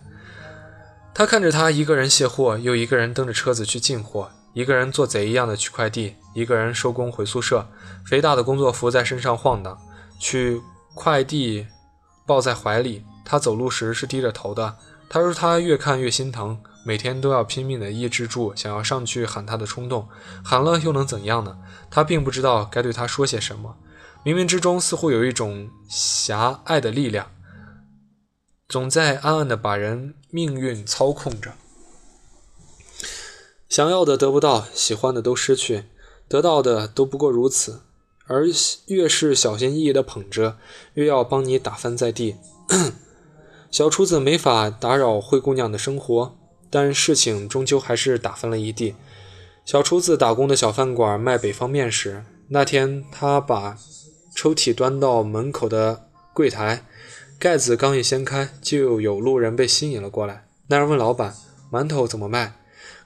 [1.12, 7.66] 他看着他一个人卸货，又一个人蹬着车子去进货，一个人做贼一样的取快递，一个人收工回宿舍。
[8.05, 9.78] 肥大的工作服在身上晃荡，
[10.18, 10.61] 取
[10.94, 11.66] 快递
[12.26, 13.05] 抱在怀里。
[13.24, 14.76] 他走路时是低着头的。
[15.09, 20.09] 他说他越看越心疼，每天都要拼命的抑制住想要上去喊他的冲动。
[20.44, 21.59] 喊了又能怎样呢？
[21.90, 23.76] 他并不知道该对他说些什么。
[24.24, 27.28] 冥冥之中似乎有一种狭隘的力量。
[28.68, 31.53] 总在暗暗的把人命运操控着，
[33.71, 35.85] 想要的得不到，喜欢的都失去，
[36.27, 37.83] 得到的都不过如此。
[38.27, 38.47] 而
[38.87, 40.57] 越是小心翼翼的捧着，
[40.95, 42.35] 越要帮你打翻在地。
[43.71, 46.37] 小厨子没法打扰灰姑娘的生活，
[46.68, 48.97] 但事情终究还是打翻了一地。
[49.64, 53.79] 小厨子打工的小饭馆卖北方面时，那天他把
[54.35, 56.85] 抽屉端到门口的柜台。
[57.39, 60.49] 盖子刚一掀开，就有路人被吸引了过来。
[60.66, 61.35] 那人问老板
[61.71, 62.55] ：“馒头怎么卖？”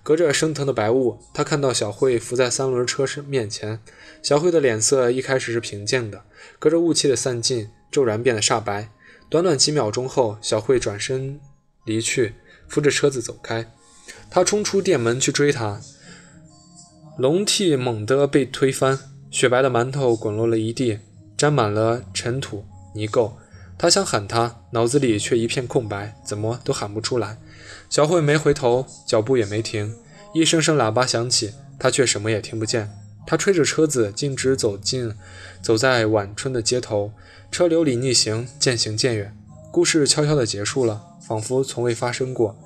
[0.04, 3.80] 隔着升腾的白雾，他看到小慧伏在三轮车身面前。
[4.22, 6.24] 小慧的脸色一开始是平静的，
[6.58, 8.90] 隔着雾气的散尽，骤然变得煞白。
[9.30, 11.40] 短短几秒钟后，小慧转身
[11.86, 12.34] 离去，
[12.68, 13.72] 扶着车子走开。
[14.28, 15.80] 他冲出店门去追她，
[17.16, 18.98] 笼屉猛地被推翻，
[19.30, 20.98] 雪白的馒头滚落了一地，
[21.34, 23.32] 沾满了尘土泥垢。
[23.78, 27.38] 他想喊他，脑子里却一片空白，怎么都喊不出来。
[27.94, 29.94] 小慧没回头，脚步也没停，
[30.34, 32.90] 一声声喇叭响起，他却什么也听不见。
[33.24, 35.14] 他吹着车子，径直走进，
[35.62, 37.12] 走在晚春的街头，
[37.52, 39.38] 车流里逆行，渐行渐远。
[39.70, 42.58] 故事悄悄地结束了，仿佛从未发生过。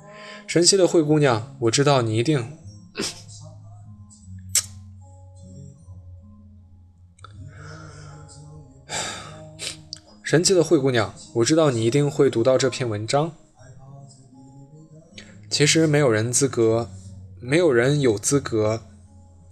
[0.47, 2.57] 神奇的灰姑娘，我知道你一定。
[10.23, 13.33] 神奇的灰姑娘，我知道你一定会读到这篇文章。
[15.49, 16.89] 其实没有人资格，
[17.39, 18.83] 没有人有资格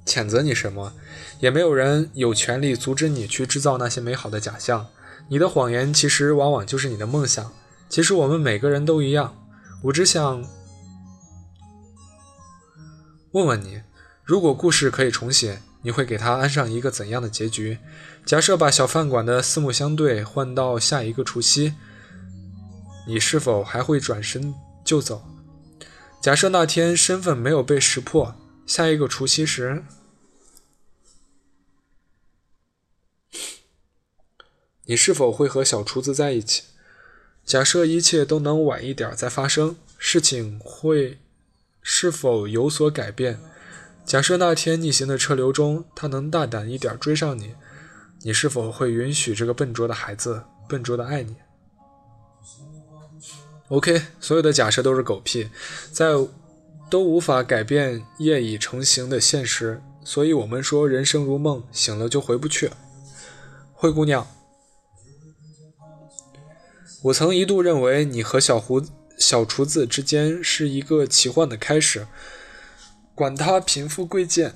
[0.05, 0.93] 谴责你什么，
[1.39, 4.87] 也没有人有权利阻止你去制造那些美好的假象。
[5.29, 7.51] 你的谎言其实往往就是你的梦想。
[7.89, 9.35] 其实我们每个人都一样。
[9.83, 10.45] 我只想
[13.31, 13.81] 问问你，
[14.23, 15.61] 如果故事可以重写。
[15.83, 17.77] 你会给它安上一个怎样的结局？
[18.25, 21.75] 假设把小饭馆的四目相对换到下一个除夕，
[23.07, 25.23] 你是否还会转身就走？
[26.19, 29.83] 假设那天身份没有被识破，下一个除夕时，
[34.85, 36.63] 你是否会和小厨子在一起？
[37.45, 41.19] 假设一切都能晚一点再发生，事情会
[41.81, 43.39] 是否有所改变？
[44.05, 47.55] 假设那天逆行的车流中，他能大胆一点追上你，
[48.23, 51.37] 你是否会允许这个笨拙的孩子笨拙的爱你
[53.69, 55.49] ？OK，所有的假设都是狗屁，
[55.91, 56.07] 在
[56.89, 62.71] 都无法改变业已成型的现实，所以我们说人生如梦，醒了就回不去。
[63.73, 64.25] 灰姑娘，
[67.03, 68.81] 我曾一度认为你和小胡
[69.17, 72.07] 小厨子之间是一个奇幻的开始。
[73.13, 74.53] 管他贫富贵贱，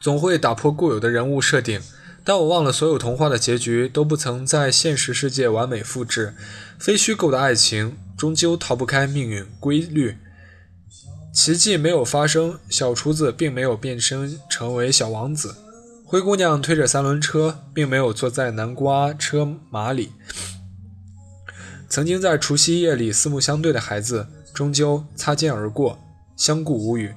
[0.00, 1.80] 总会打破固有的人物设定。
[2.28, 6.34] 但我忘了，所有童话的结局都不曾在现实世界完美复制。
[6.76, 10.18] 非虚构的爱情终究逃不开命运规律。
[11.32, 15.54] 奇迹没有发生，小厨子并没有变身成为小王子。
[16.04, 20.10] 灰姑娘推着三轮车，并没有坐在南瓜车马里。
[21.88, 26.00] 曾经在除夕夜里四目相对的孩子，终究擦肩而过，
[26.36, 27.14] 相顾无语。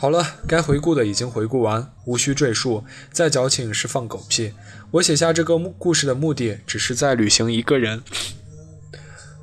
[0.00, 2.82] 好了，该回顾的已经回顾完，无需赘述。
[3.12, 4.54] 再矫情是放狗屁。
[4.92, 8.02] 我写下这个故事的目的，只是在履行一个人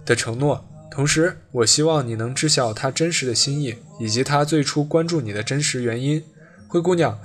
[0.03, 0.67] 的承诺。
[0.89, 6.23] 同时，我希望你能知晓他真实的心意，以及他最初关注你的真实原因。
[6.67, 7.19] 灰姑娘，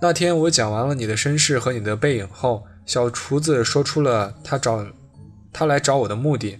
[0.00, 4.86] 那天我讲完了你的身世和你的背影后，小厨子说出了他找
[5.52, 6.58] 他来找我的目的。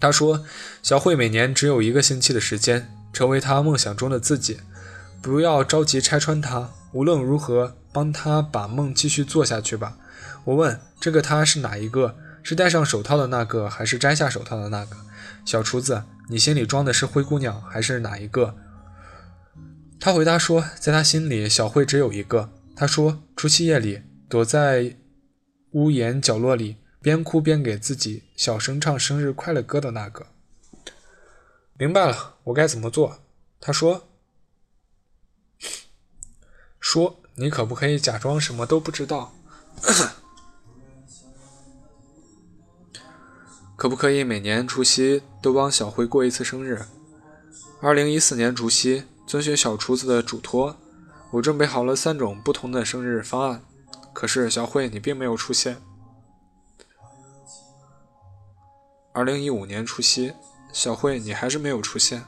[0.00, 0.46] 他说
[0.82, 4.60] ：“小慧每年只有一个星期的时间，成为他梦想中的自己。
[5.20, 9.96] 不要着急拆穿他，无论如何，帮他把梦继续做下去吧。”
[10.44, 12.16] 我问：“这个他是哪一个？
[12.42, 14.96] 是戴上手套的那个，还是摘下手套的那个？”
[15.44, 18.56] 小厨子，你心里装的是灰姑娘，还是哪一个？
[20.00, 24.96] 他回答说：“在他心里，小慧只有一个。”他说：“除夕夜里，躲在
[25.72, 30.26] 屋檐角落里。”边哭边给自己小声唱生日快乐歌的那个，
[31.78, 33.18] 明白了，我该怎么做？
[33.60, 34.08] 他说
[36.80, 39.32] ：“说你可不可以假装什么都不知道？
[43.76, 46.86] 可不可以每年除夕都帮小辉过一次生日？
[47.80, 50.76] 二零一四年除夕，遵循小厨子的嘱托，
[51.32, 53.64] 我准备好了三种不同的生日方案，
[54.12, 55.82] 可是小慧你并没有出现。”
[59.14, 60.32] 二零一五年除夕，
[60.72, 62.24] 小慧，你还是没有出现。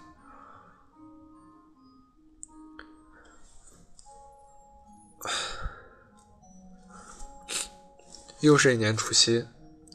[8.41, 9.47] 又是一年除夕，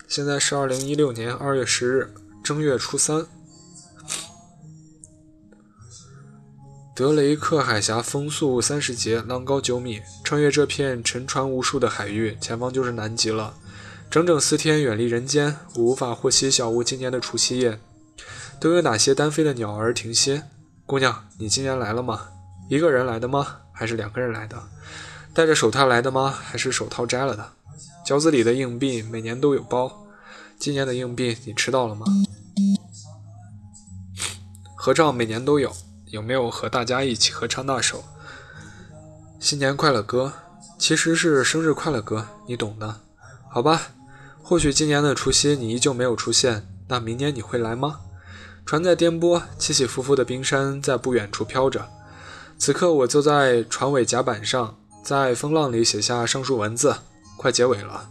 [0.07, 3.27] 现在是二零一六年二月十日，正月初三。
[6.95, 13.55] 德雷克海峡风速三十节，浪高九米，穿越这片沉船无数的海域，前方就是南极了。
[14.09, 17.79] 整整四天远离人间，我无法获悉小屋今年的除夕夜
[18.59, 20.43] 都有哪些单飞的鸟儿停歇。
[20.85, 22.27] 姑娘，你今年来了吗？
[22.69, 23.59] 一个人来的吗？
[23.71, 24.61] 还是两个人来的？
[25.33, 26.29] 戴着手套来的吗？
[26.29, 27.53] 还是手套摘了的？
[28.05, 30.05] 饺子里的硬币每年都有包，
[30.59, 32.05] 今年的硬币你吃到了吗？
[34.75, 35.71] 合照每年都有，
[36.07, 38.03] 有没有和大家一起合唱那首
[39.39, 40.33] 新年快乐歌？
[40.77, 42.99] 其实是生日快乐歌，你懂的，
[43.49, 43.91] 好吧？
[44.41, 47.99] 或许今年的除夕你依旧没有出现，那明年你会来吗？
[48.69, 51.89] 船在颠簸，起起伏伏的冰山在不远处飘着。
[52.59, 56.95] 此刻我坐在船尾甲板上，在风浪里写下上述文字。
[57.35, 58.07] 快结尾了，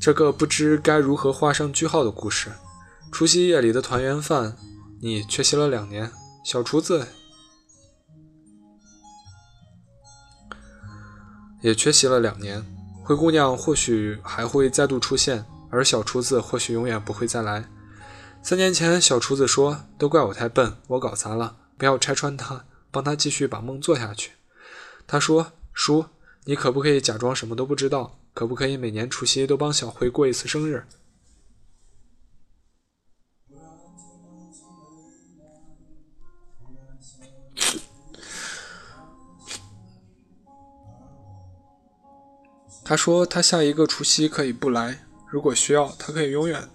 [0.00, 2.50] 这个不知该如何画上句号的故事。
[3.12, 4.56] 除夕夜里的团圆饭，
[5.00, 6.10] 你缺席了两年。
[6.42, 7.06] 小厨子
[11.62, 12.66] 也缺席了两年。
[13.04, 17.64] 灰姑娘或许还会再度出现，而小厨子或许永远不会再来。
[18.40, 24.32] 三年前，小厨子说：“都怪我太笨，我搞砸了，不要拆穿他，帮他继续把梦做下去。”
[25.06, 26.06] 他说：“叔，
[26.44, 28.18] 你可不可以假装什么都不知道？
[28.32, 30.86] 可不可以每年除夕都帮小辉过一次生日？”
[42.82, 46.66] 他说：“他下一个除夕可以不来，如果需要，他可以永远。”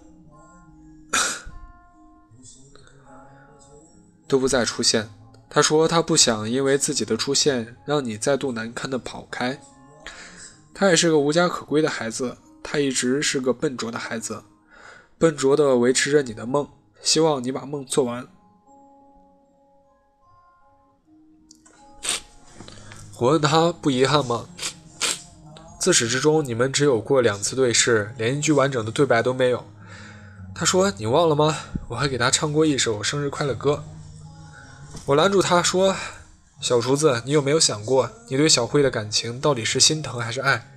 [4.26, 5.08] 都不再出现。
[5.48, 9.60] 他说他不想因为自己的出现让你再度难堪的跑开。
[10.74, 14.42] 他也是个无家可归的孩子，他一直是个笨拙的孩子，
[15.16, 16.68] 笨拙的维持着你的梦，
[17.00, 18.26] 希望你把梦做完。
[23.18, 24.48] 我问他不遗憾吗？
[25.78, 29.64] 自始至终你们只有过两次对视，连一句完整的对白都没有。
[30.52, 31.56] 他说你忘了吗？
[31.88, 33.84] 我还给他唱过一首生日快乐歌。
[35.06, 35.94] 我拦住他说
[36.62, 40.70] ：“小厨子，你有没有想过，你对小慧的感情到底是心疼还是爱？”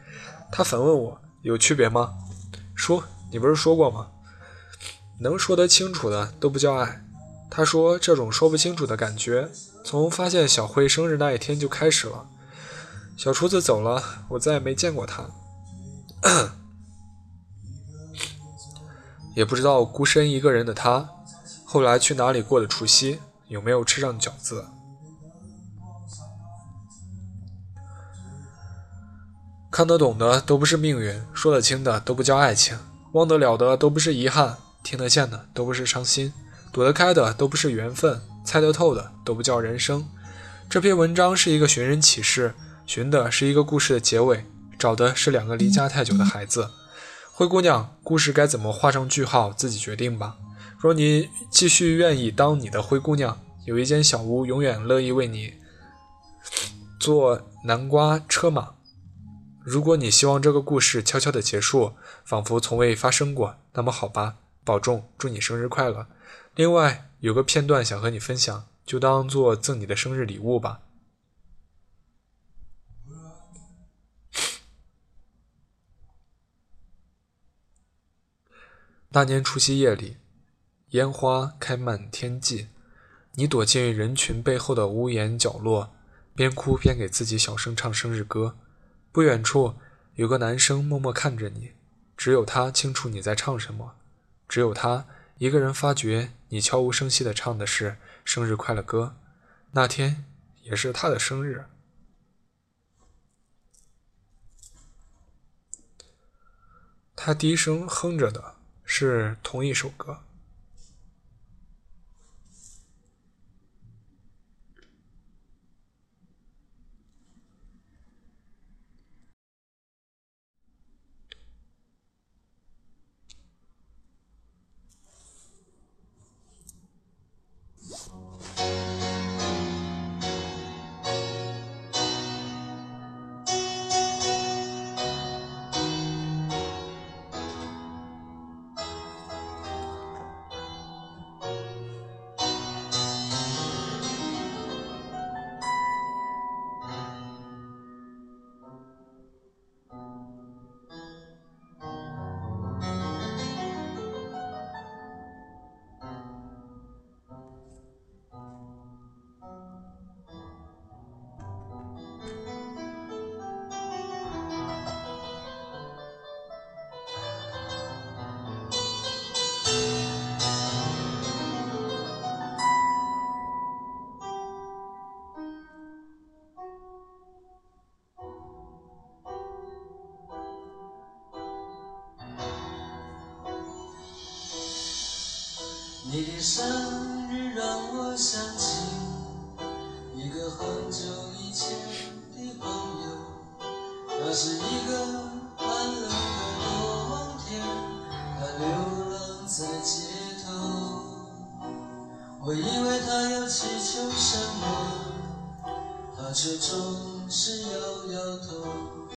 [0.51, 2.15] 他反问我：“有区别吗？”
[2.75, 4.09] 说：“你不是说过吗？
[5.21, 7.05] 能说得清楚的都不叫爱。”
[7.49, 9.49] 他说：“这种说不清楚的感觉，
[9.86, 12.28] 从发现小慧生日那一天就开始了。”
[13.15, 15.25] 小厨子走了，我再也没见过他，
[19.36, 21.09] 也不知道孤身一个人的他，
[21.63, 23.19] 后来去哪里过的除夕。
[23.48, 24.66] 有没有吃上饺子？
[29.70, 32.78] 看得懂的都不是命运，说得清的都不叫爱情，
[33.12, 36.34] 忘得了的都不是遗憾，听得见的都不是伤心，
[36.72, 40.08] 躲得开的都不是缘分，猜得透的都不叫人生。
[40.70, 44.45] 这篇文章是一个寻人启事，寻的是一个故事的结尾，
[44.80, 46.72] 找的是两个离家太久的孩子。
[47.32, 50.38] 灰姑娘，故事该怎么画上句号，自己决定吧。
[50.80, 55.55] 若你继续愿意当你的灰姑娘，有一间小屋，永远乐意为你
[56.99, 58.75] 做南瓜车马。
[59.63, 66.07] 如果你希望这个故事悄悄的结束，仿佛从未发生过，那么好吧，保重，祝你生日快乐。
[66.53, 70.82] 另外有个片段想和你分享，就当做赠你的生日礼物吧。
[79.09, 80.17] 那年除夕夜里。
[80.91, 82.69] 烟花开满天际，
[83.33, 85.93] 你躲进人群背后的屋檐角落，
[86.33, 88.57] 边哭边给自己小声唱生日歌。
[89.11, 89.75] 不远处
[90.15, 91.73] 有个男生默默看着你，
[92.15, 93.95] 只有他清楚你在唱什么，
[94.47, 95.05] 只有他
[95.39, 99.17] 一个人发觉你悄无声息地唱的是生日快乐歌。
[99.71, 100.23] 那天
[100.61, 101.65] 也是他的生日，
[107.13, 110.19] 他低声哼着的是同一首歌。